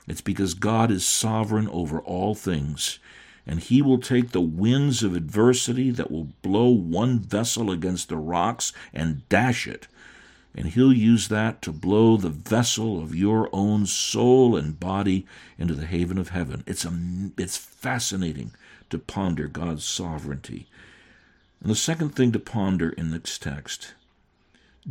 It's 0.08 0.22
because 0.22 0.54
God 0.54 0.90
is 0.90 1.06
sovereign 1.06 1.68
over 1.68 2.00
all 2.00 2.34
things 2.34 2.98
and 3.46 3.60
he 3.60 3.82
will 3.82 3.98
take 3.98 4.30
the 4.30 4.40
winds 4.40 5.02
of 5.02 5.14
adversity 5.14 5.90
that 5.90 6.10
will 6.10 6.28
blow 6.40 6.70
one 6.70 7.18
vessel 7.18 7.70
against 7.70 8.08
the 8.08 8.16
rocks 8.16 8.72
and 8.94 9.28
dash 9.28 9.66
it 9.66 9.86
and 10.54 10.68
He'll 10.68 10.92
use 10.92 11.28
that 11.28 11.62
to 11.62 11.72
blow 11.72 12.16
the 12.16 12.30
vessel 12.30 13.02
of 13.02 13.14
your 13.14 13.48
own 13.52 13.86
soul 13.86 14.56
and 14.56 14.78
body 14.78 15.26
into 15.58 15.74
the 15.74 15.86
haven 15.86 16.18
of 16.18 16.28
heaven. 16.28 16.62
It's, 16.66 16.84
a, 16.84 16.92
it's 17.36 17.56
fascinating 17.56 18.52
to 18.90 18.98
ponder 18.98 19.48
God's 19.48 19.84
sovereignty. 19.84 20.66
And 21.60 21.70
the 21.70 21.76
second 21.76 22.10
thing 22.10 22.30
to 22.32 22.38
ponder 22.38 22.90
in 22.90 23.10
this 23.10 23.38
text 23.38 23.94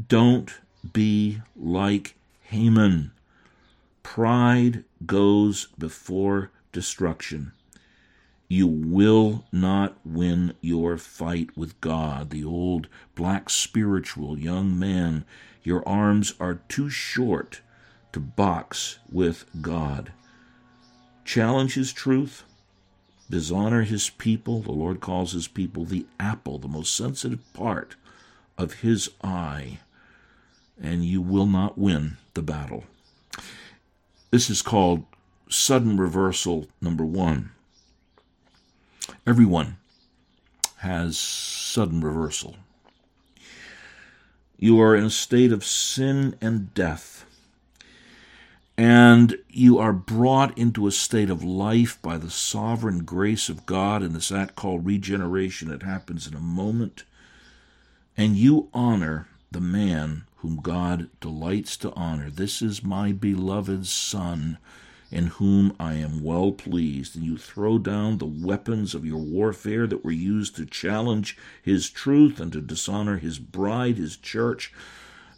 don't 0.08 0.54
be 0.92 1.42
like 1.56 2.16
Haman. 2.44 3.12
Pride 4.02 4.84
goes 5.06 5.68
before 5.78 6.52
destruction. 6.72 7.54
You 8.50 8.68
will 8.68 9.46
not 9.52 9.98
win 10.04 10.54
your 10.62 10.98
fight 10.98 11.56
with 11.56 11.80
God. 11.80 12.30
The 12.30 12.44
old 12.44 12.88
black 13.16 13.50
spiritual 13.50 14.38
young 14.38 14.78
man 14.78 15.26
your 15.64 15.88
arms 15.88 16.34
are 16.40 16.62
too 16.68 16.90
short 16.90 17.62
to 18.12 18.20
box 18.20 19.00
with 19.12 19.46
God. 19.62 20.12
Challenge 21.26 21.74
His 21.74 21.94
truth, 21.94 22.44
dishonor 23.30 23.84
His 23.84 24.10
people. 24.10 24.62
The 24.62 24.72
Lord 24.72 25.00
calls 25.00 25.32
His 25.32 25.48
people 25.48 25.86
the 25.86 26.06
apple, 26.20 26.60
the 26.60 26.68
most 26.68 26.96
sensitive 26.96 27.42
part 27.54 27.96
of 28.58 28.82
His 28.82 29.10
eye, 29.24 29.80
and 30.82 31.06
you 31.06 31.22
will 31.22 31.48
not 31.48 31.78
win 31.78 32.18
the 32.34 32.42
battle. 32.42 32.86
This 34.32 34.50
is 34.50 34.62
called 34.62 35.06
sudden 35.50 35.98
reversal 35.98 36.68
number 36.82 37.06
one. 37.06 37.52
Everyone 39.26 39.78
has 40.78 41.18
sudden 41.18 42.02
reversal. 42.02 42.58
You 44.64 44.80
are 44.80 44.96
in 44.96 45.04
a 45.04 45.10
state 45.10 45.52
of 45.52 45.66
sin 45.66 46.38
and 46.40 46.74
death. 46.74 47.26
And 48.78 49.38
you 49.50 49.78
are 49.78 49.92
brought 49.92 50.58
into 50.58 50.88
a 50.88 50.92
state 50.92 51.30
of 51.30 51.44
life 51.44 52.02
by 52.02 52.18
the 52.18 52.30
sovereign 52.30 53.04
grace 53.04 53.50
of 53.50 53.66
God 53.66 54.02
in 54.02 54.14
this 54.14 54.32
act 54.32 54.56
called 54.56 54.86
regeneration. 54.86 55.70
It 55.70 55.84
happens 55.84 56.28
in 56.28 56.34
a 56.34 56.40
moment. 56.40 57.04
And 58.16 58.38
you 58.38 58.70
honor 58.74 59.28
the 59.52 59.60
man 59.60 60.24
whom 60.38 60.62
God 60.62 61.10
delights 61.20 61.76
to 61.76 61.92
honor. 61.94 62.30
This 62.30 62.62
is 62.62 62.86
my 62.86 63.12
beloved 63.12 63.86
Son 63.86 64.60
in 65.14 65.28
whom 65.28 65.76
I 65.80 65.94
am 65.94 66.24
well 66.24 66.52
pleased. 66.52 67.16
And 67.16 67.24
you 67.24 67.38
throw 67.38 67.78
down 67.78 68.18
the 68.18 68.26
weapons 68.26 68.96
of 68.96 69.06
your 69.06 69.20
warfare 69.20 69.86
that 69.86 70.04
were 70.04 70.12
used 70.12 70.56
to 70.56 70.66
challenge 70.66 71.38
his 71.62 71.92
truth 71.92 72.40
and 72.40 72.52
to 72.52 72.62
dishonor 72.62 73.18
his 73.18 73.38
bride, 73.38 73.98
his 73.98 74.18
church. 74.18 74.74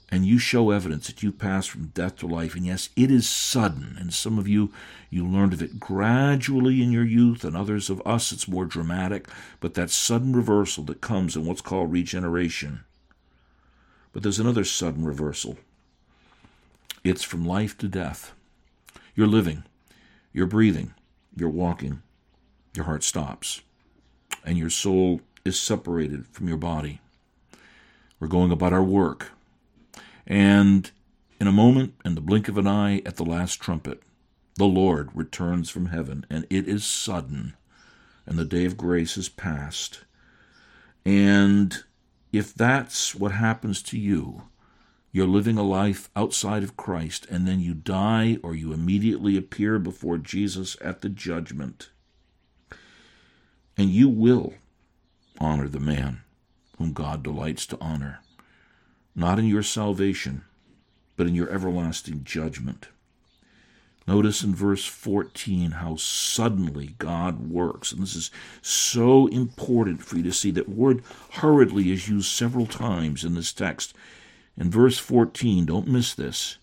And 0.10 0.26
you 0.26 0.40
show 0.40 0.72
evidence 0.72 1.08
that 1.08 1.24
you 1.24 1.32
pass 1.34 1.66
from 1.66 1.88
death 1.88 2.16
to 2.18 2.28
life. 2.28 2.56
And 2.56 2.66
yes, 2.66 2.88
it 2.96 3.12
is 3.12 3.28
sudden. 3.28 3.98
And 4.00 4.14
some 4.14 4.40
of 4.40 4.48
you, 4.48 4.72
you 5.10 5.28
learned 5.28 5.52
of 5.52 5.62
it 5.62 5.78
gradually 5.78 6.82
in 6.82 6.92
your 6.94 7.04
youth, 7.04 7.44
and 7.44 7.58
others 7.58 7.90
of 7.90 8.02
us, 8.06 8.32
it's 8.32 8.48
more 8.48 8.66
dramatic. 8.66 9.28
But 9.60 9.74
that 9.74 9.90
sudden 9.90 10.34
reversal 10.34 10.86
that 10.86 11.02
comes 11.02 11.36
in 11.36 11.46
what's 11.46 11.62
called 11.62 11.92
regeneration. 11.92 12.86
But 14.14 14.24
there's 14.24 14.40
another 14.40 14.64
sudden 14.64 15.04
reversal 15.04 15.58
it's 17.04 17.24
from 17.24 17.46
life 17.46 17.78
to 17.80 17.88
death. 17.88 18.35
You're 19.16 19.28
living, 19.28 19.64
you're 20.34 20.46
breathing, 20.46 20.94
you're 21.36 21.50
walking, 21.50 22.02
your 22.76 22.84
heart 22.84 23.02
stops, 23.02 23.62
and 24.44 24.58
your 24.58 24.70
soul 24.70 25.22
is 25.46 25.58
separated 25.58 26.28
from 26.28 26.50
your 26.50 26.58
body. 26.58 27.00
We're 28.20 28.28
going 28.28 28.52
about 28.52 28.74
our 28.74 28.84
work. 28.84 29.32
And 30.28 30.92
in 31.40 31.48
a 31.48 31.54
moment, 31.54 31.94
in 32.04 32.16
the 32.16 32.22
blink 32.22 32.50
of 32.50 32.58
an 32.58 32.68
eye, 32.68 33.02
at 33.06 33.16
the 33.16 33.24
last 33.24 33.62
trumpet, 33.62 34.02
the 34.56 34.66
Lord 34.66 35.10
returns 35.14 35.70
from 35.70 35.88
heaven, 35.88 36.26
and 36.30 36.46
it 36.50 36.68
is 36.68 36.86
sudden, 36.86 37.56
and 38.26 38.38
the 38.38 38.46
day 38.46 38.66
of 38.66 38.76
grace 38.76 39.16
is 39.16 39.30
past. 39.30 40.04
And 41.06 41.84
if 42.34 42.54
that's 42.54 43.16
what 43.16 43.32
happens 43.32 43.82
to 43.84 43.98
you, 44.00 44.44
you're 45.16 45.26
living 45.26 45.58
a 45.58 45.64
life 45.64 46.10
outside 46.14 46.62
of 46.62 46.76
Christ, 46.76 47.26
and 47.30 47.48
then 47.48 47.62
you 47.62 47.74
die 47.74 48.38
or 48.44 48.54
you 48.54 48.74
immediately 48.74 49.38
appear 49.38 49.80
before 49.80 50.18
Jesus 50.18 50.76
at 50.82 51.00
the 51.00 51.08
judgment. 51.08 51.90
And 53.78 53.92
you 53.92 54.10
will 54.10 54.56
honor 55.40 55.70
the 55.70 55.80
man 55.80 56.20
whom 56.78 56.92
God 56.92 57.24
delights 57.24 57.66
to 57.68 57.78
honor, 57.80 58.20
not 59.16 59.40
in 59.40 59.46
your 59.46 59.64
salvation, 59.64 60.44
but 61.16 61.28
in 61.28 61.34
your 61.34 61.50
everlasting 61.50 62.26
judgment. 62.26 62.90
Notice 64.06 64.44
in 64.44 64.54
verse 64.54 64.84
14 64.84 65.72
how 65.72 65.96
suddenly 65.96 66.96
God 66.98 67.50
works. 67.50 67.94
And 67.94 68.02
this 68.02 68.18
is 68.18 68.32
so 68.62 69.28
important 69.28 70.04
for 70.04 70.18
you 70.18 70.24
to 70.24 70.34
see. 70.34 70.52
That 70.52 70.68
word 70.68 71.04
hurriedly 71.36 71.94
is 71.94 72.10
used 72.10 72.30
several 72.30 72.66
times 72.66 73.24
in 73.24 73.34
this 73.34 73.54
text. 73.54 73.94
In 74.58 74.72
verse 74.72 74.98
14, 74.98 75.66
don't 75.66 75.88
miss 75.88 76.14
this. 76.14 76.58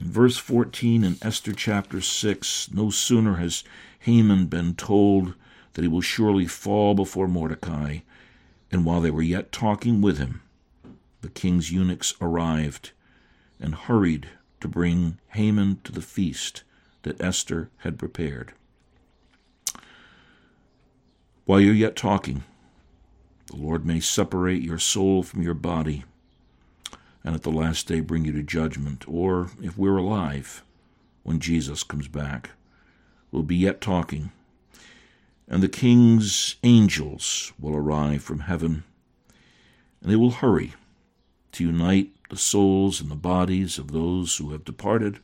In 0.00 0.10
verse 0.10 0.36
14 0.36 1.02
in 1.02 1.16
Esther 1.20 1.52
chapter 1.52 2.00
6, 2.00 2.70
no 2.72 2.90
sooner 2.90 3.36
has 3.36 3.64
Haman 4.00 4.46
been 4.46 4.74
told 4.74 5.34
that 5.72 5.82
he 5.82 5.88
will 5.88 6.00
surely 6.00 6.46
fall 6.46 6.94
before 6.94 7.26
Mordecai, 7.26 8.00
and 8.70 8.84
while 8.84 9.00
they 9.00 9.10
were 9.10 9.22
yet 9.22 9.50
talking 9.50 10.00
with 10.00 10.18
him, 10.18 10.42
the 11.22 11.28
king's 11.28 11.72
eunuchs 11.72 12.14
arrived 12.20 12.92
and 13.58 13.74
hurried 13.74 14.28
to 14.60 14.68
bring 14.68 15.18
Haman 15.28 15.80
to 15.84 15.92
the 15.92 16.02
feast 16.02 16.62
that 17.02 17.20
Esther 17.20 17.70
had 17.78 17.98
prepared. 17.98 18.52
While 21.46 21.60
you're 21.60 21.74
yet 21.74 21.96
talking, 21.96 22.44
the 23.46 23.56
Lord 23.56 23.84
may 23.84 24.00
separate 24.00 24.62
your 24.62 24.78
soul 24.78 25.22
from 25.22 25.42
your 25.42 25.54
body 25.54 26.04
and 27.24 27.34
at 27.34 27.42
the 27.42 27.50
last 27.50 27.88
day 27.88 28.00
bring 28.00 28.24
you 28.24 28.32
to 28.32 28.42
judgment, 28.42 29.04
or 29.08 29.48
if 29.62 29.78
we're 29.78 29.96
alive 29.96 30.62
when 31.22 31.40
Jesus 31.40 31.82
comes 31.82 32.06
back, 32.06 32.50
we'll 33.32 33.42
be 33.42 33.56
yet 33.56 33.80
talking, 33.80 34.30
and 35.48 35.62
the 35.62 35.68
king's 35.68 36.56
angels 36.62 37.52
will 37.58 37.74
arrive 37.74 38.22
from 38.22 38.40
heaven, 38.40 38.84
and 40.02 40.12
they 40.12 40.16
will 40.16 40.32
hurry 40.32 40.74
to 41.52 41.64
unite 41.64 42.10
the 42.30 42.36
souls 42.36 43.00
and 43.00 43.10
the 43.10 43.16
bodies 43.16 43.78
of 43.78 43.92
those 43.92 44.36
who 44.36 44.52
have 44.52 44.64
departed, 44.64 45.18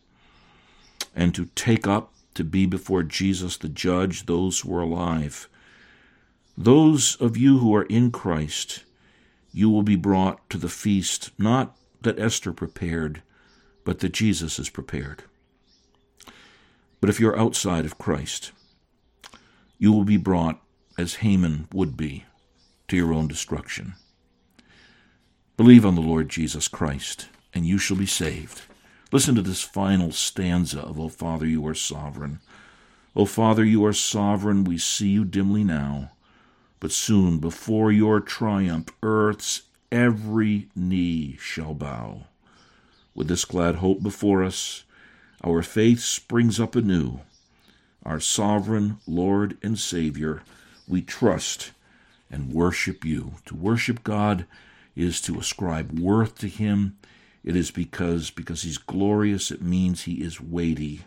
and 1.14 1.34
to 1.34 1.46
take 1.54 1.86
up 1.86 2.12
to 2.34 2.44
be 2.44 2.64
before 2.64 3.02
Jesus 3.02 3.56
the 3.56 3.68
judge 3.68 4.26
those 4.26 4.60
who 4.60 4.74
are 4.74 4.82
alive. 4.82 5.48
Those 6.56 7.16
of 7.16 7.36
you 7.36 7.58
who 7.58 7.74
are 7.74 7.84
in 7.84 8.10
Christ, 8.10 8.84
you 9.52 9.68
will 9.68 9.82
be 9.82 9.96
brought 9.96 10.48
to 10.50 10.58
the 10.58 10.68
feast, 10.68 11.30
not 11.38 11.76
that 12.02 12.18
Esther 12.18 12.52
prepared, 12.52 13.22
but 13.84 14.00
that 14.00 14.12
Jesus 14.12 14.58
is 14.58 14.70
prepared. 14.70 15.24
But 17.00 17.10
if 17.10 17.18
you're 17.18 17.38
outside 17.38 17.84
of 17.84 17.98
Christ, 17.98 18.52
you 19.78 19.92
will 19.92 20.04
be 20.04 20.16
brought, 20.16 20.60
as 20.98 21.16
Haman 21.16 21.68
would 21.72 21.96
be, 21.96 22.24
to 22.88 22.96
your 22.96 23.12
own 23.12 23.26
destruction. 23.26 23.94
Believe 25.56 25.86
on 25.86 25.94
the 25.94 26.00
Lord 26.00 26.28
Jesus 26.28 26.68
Christ, 26.68 27.28
and 27.54 27.66
you 27.66 27.78
shall 27.78 27.96
be 27.96 28.06
saved. 28.06 28.62
Listen 29.12 29.34
to 29.34 29.42
this 29.42 29.62
final 29.62 30.12
stanza 30.12 30.80
of 30.80 31.00
O 31.00 31.08
Father, 31.08 31.46
you 31.46 31.66
are 31.66 31.74
sovereign. 31.74 32.40
O 33.16 33.24
Father, 33.24 33.64
you 33.64 33.84
are 33.84 33.92
sovereign, 33.92 34.64
we 34.64 34.78
see 34.78 35.08
you 35.08 35.24
dimly 35.24 35.64
now, 35.64 36.12
but 36.78 36.92
soon 36.92 37.38
before 37.38 37.90
your 37.90 38.20
triumph 38.20 38.88
earth's 39.02 39.62
every 39.90 40.68
knee 40.74 41.36
shall 41.40 41.74
bow. 41.74 42.22
With 43.14 43.28
this 43.28 43.44
glad 43.44 43.76
hope 43.76 44.02
before 44.02 44.42
us, 44.42 44.84
our 45.42 45.62
faith 45.62 46.00
springs 46.00 46.60
up 46.60 46.76
anew. 46.76 47.20
Our 48.04 48.20
sovereign 48.20 48.98
Lord 49.06 49.58
and 49.62 49.78
Savior, 49.78 50.42
we 50.88 51.02
trust 51.02 51.72
and 52.30 52.52
worship 52.52 53.04
you. 53.04 53.34
To 53.46 53.54
worship 53.54 54.04
God 54.04 54.46
is 54.94 55.20
to 55.22 55.38
ascribe 55.38 55.98
worth 55.98 56.38
to 56.38 56.48
him. 56.48 56.96
It 57.42 57.56
is 57.56 57.70
because 57.70 58.30
because 58.30 58.62
he's 58.62 58.78
glorious, 58.78 59.50
it 59.50 59.62
means 59.62 60.02
he 60.02 60.22
is 60.22 60.40
weighty. 60.40 61.02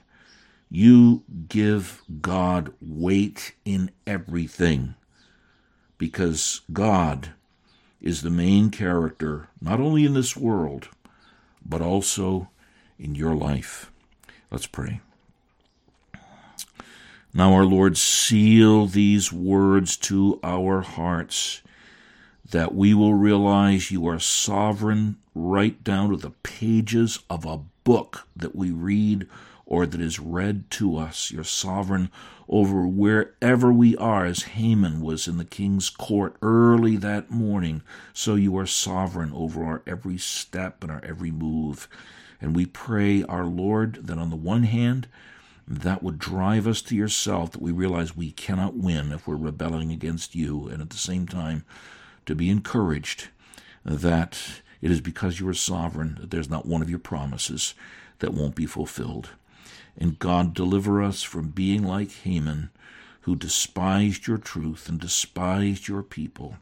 You 0.69 1.23
give 1.47 2.01
God 2.21 2.73
weight 2.81 3.53
in 3.63 3.91
everything 4.07 4.95
because 5.97 6.61
God 6.71 7.33
is 8.03 8.21
the 8.21 8.29
main 8.29 8.69
character, 8.69 9.47
not 9.61 9.79
only 9.79 10.05
in 10.05 10.13
this 10.13 10.37
world, 10.37 10.89
but 11.65 11.81
also 11.81 12.49
in 12.99 13.15
your 13.15 13.33
life. 13.33 13.89
Let's 14.51 14.67
pray. 14.67 14.99
Now, 17.33 17.53
our 17.53 17.65
Lord, 17.65 17.97
seal 17.97 18.85
these 18.85 19.33
words 19.33 19.97
to 19.97 20.39
our 20.43 20.81
hearts 20.81 21.61
that 22.51 22.75
we 22.75 22.93
will 22.93 23.15
realize 23.15 23.89
you 23.89 24.05
are 24.07 24.19
sovereign 24.19 25.15
right 25.33 25.83
down 25.83 26.11
to 26.11 26.17
the 26.17 26.29
pages 26.43 27.19
of 27.29 27.45
a 27.45 27.61
book 27.83 28.27
that 28.35 28.55
we 28.55 28.69
read 28.69 29.27
or 29.65 29.87
that 29.87 30.01
is 30.01 30.19
read 30.19 30.69
to 30.71 30.97
us. 30.97 31.31
You're 31.31 31.43
sovereign 31.43 32.11
over 32.49 32.85
wherever 32.87 33.71
we 33.71 33.95
are, 33.97 34.25
as 34.25 34.43
Haman 34.43 35.01
was 35.01 35.27
in 35.27 35.37
the 35.37 35.45
king's 35.45 35.89
court 35.89 36.35
early 36.41 36.97
that 36.97 37.31
morning. 37.31 37.81
So 38.13 38.35
you 38.35 38.57
are 38.57 38.65
sovereign 38.65 39.31
over 39.33 39.63
our 39.63 39.81
every 39.87 40.17
step 40.17 40.83
and 40.83 40.91
our 40.91 41.03
every 41.03 41.31
move. 41.31 41.87
And 42.41 42.55
we 42.55 42.65
pray, 42.65 43.23
our 43.23 43.45
Lord, 43.45 44.07
that 44.07 44.17
on 44.17 44.29
the 44.29 44.35
one 44.35 44.63
hand, 44.63 45.07
that 45.67 46.03
would 46.03 46.19
drive 46.19 46.67
us 46.67 46.81
to 46.83 46.95
yourself, 46.95 47.51
that 47.51 47.61
we 47.61 47.71
realize 47.71 48.15
we 48.15 48.31
cannot 48.31 48.75
win 48.75 49.11
if 49.11 49.27
we're 49.27 49.35
rebelling 49.35 49.91
against 49.91 50.35
you, 50.35 50.67
and 50.67 50.81
at 50.81 50.89
the 50.89 50.97
same 50.97 51.25
time, 51.25 51.63
to 52.25 52.35
be 52.35 52.49
encouraged 52.49 53.29
that 53.85 54.61
it 54.81 54.91
is 54.91 54.99
because 54.99 55.39
you 55.39 55.47
are 55.47 55.53
sovereign 55.53 56.17
that 56.19 56.31
there's 56.31 56.49
not 56.49 56.65
one 56.65 56.81
of 56.81 56.89
your 56.89 56.99
promises 56.99 57.73
that 58.19 58.33
won't 58.33 58.55
be 58.55 58.65
fulfilled. 58.65 59.29
And 59.97 60.19
God, 60.19 60.53
deliver 60.53 61.01
us 61.01 61.23
from 61.23 61.49
being 61.49 61.83
like 61.83 62.11
Haman, 62.11 62.69
who 63.21 63.35
despised 63.35 64.27
your 64.27 64.37
truth 64.37 64.89
and 64.89 64.99
despised 64.99 65.87
your 65.87 66.03
people, 66.03 66.57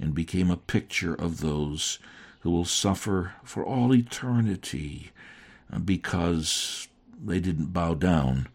and 0.00 0.14
became 0.14 0.50
a 0.50 0.56
picture 0.56 1.14
of 1.14 1.40
those 1.40 1.98
who 2.40 2.50
will 2.50 2.64
suffer 2.64 3.34
for 3.44 3.64
all 3.64 3.94
eternity 3.94 5.10
because 5.84 6.88
they 7.24 7.40
didn't 7.40 7.72
bow 7.72 7.94
down 7.94 8.48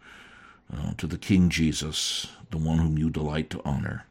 uh, 0.73 0.91
to 0.97 1.07
the 1.07 1.17
King 1.17 1.49
Jesus, 1.49 2.27
the 2.51 2.57
one 2.57 2.79
whom 2.79 2.97
you 2.97 3.09
delight 3.09 3.49
to 3.51 3.61
honor. 3.63 4.05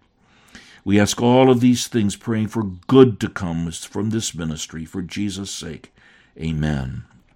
We 0.84 1.00
ask 1.00 1.20
all 1.20 1.50
of 1.50 1.60
these 1.60 1.88
things, 1.88 2.16
praying 2.16 2.48
for 2.48 2.62
good 2.62 3.20
to 3.20 3.28
come 3.28 3.70
from 3.70 4.10
this 4.10 4.34
ministry, 4.34 4.84
for 4.84 5.02
Jesus' 5.02 5.50
sake. 5.50 5.92
Amen. 6.38 7.04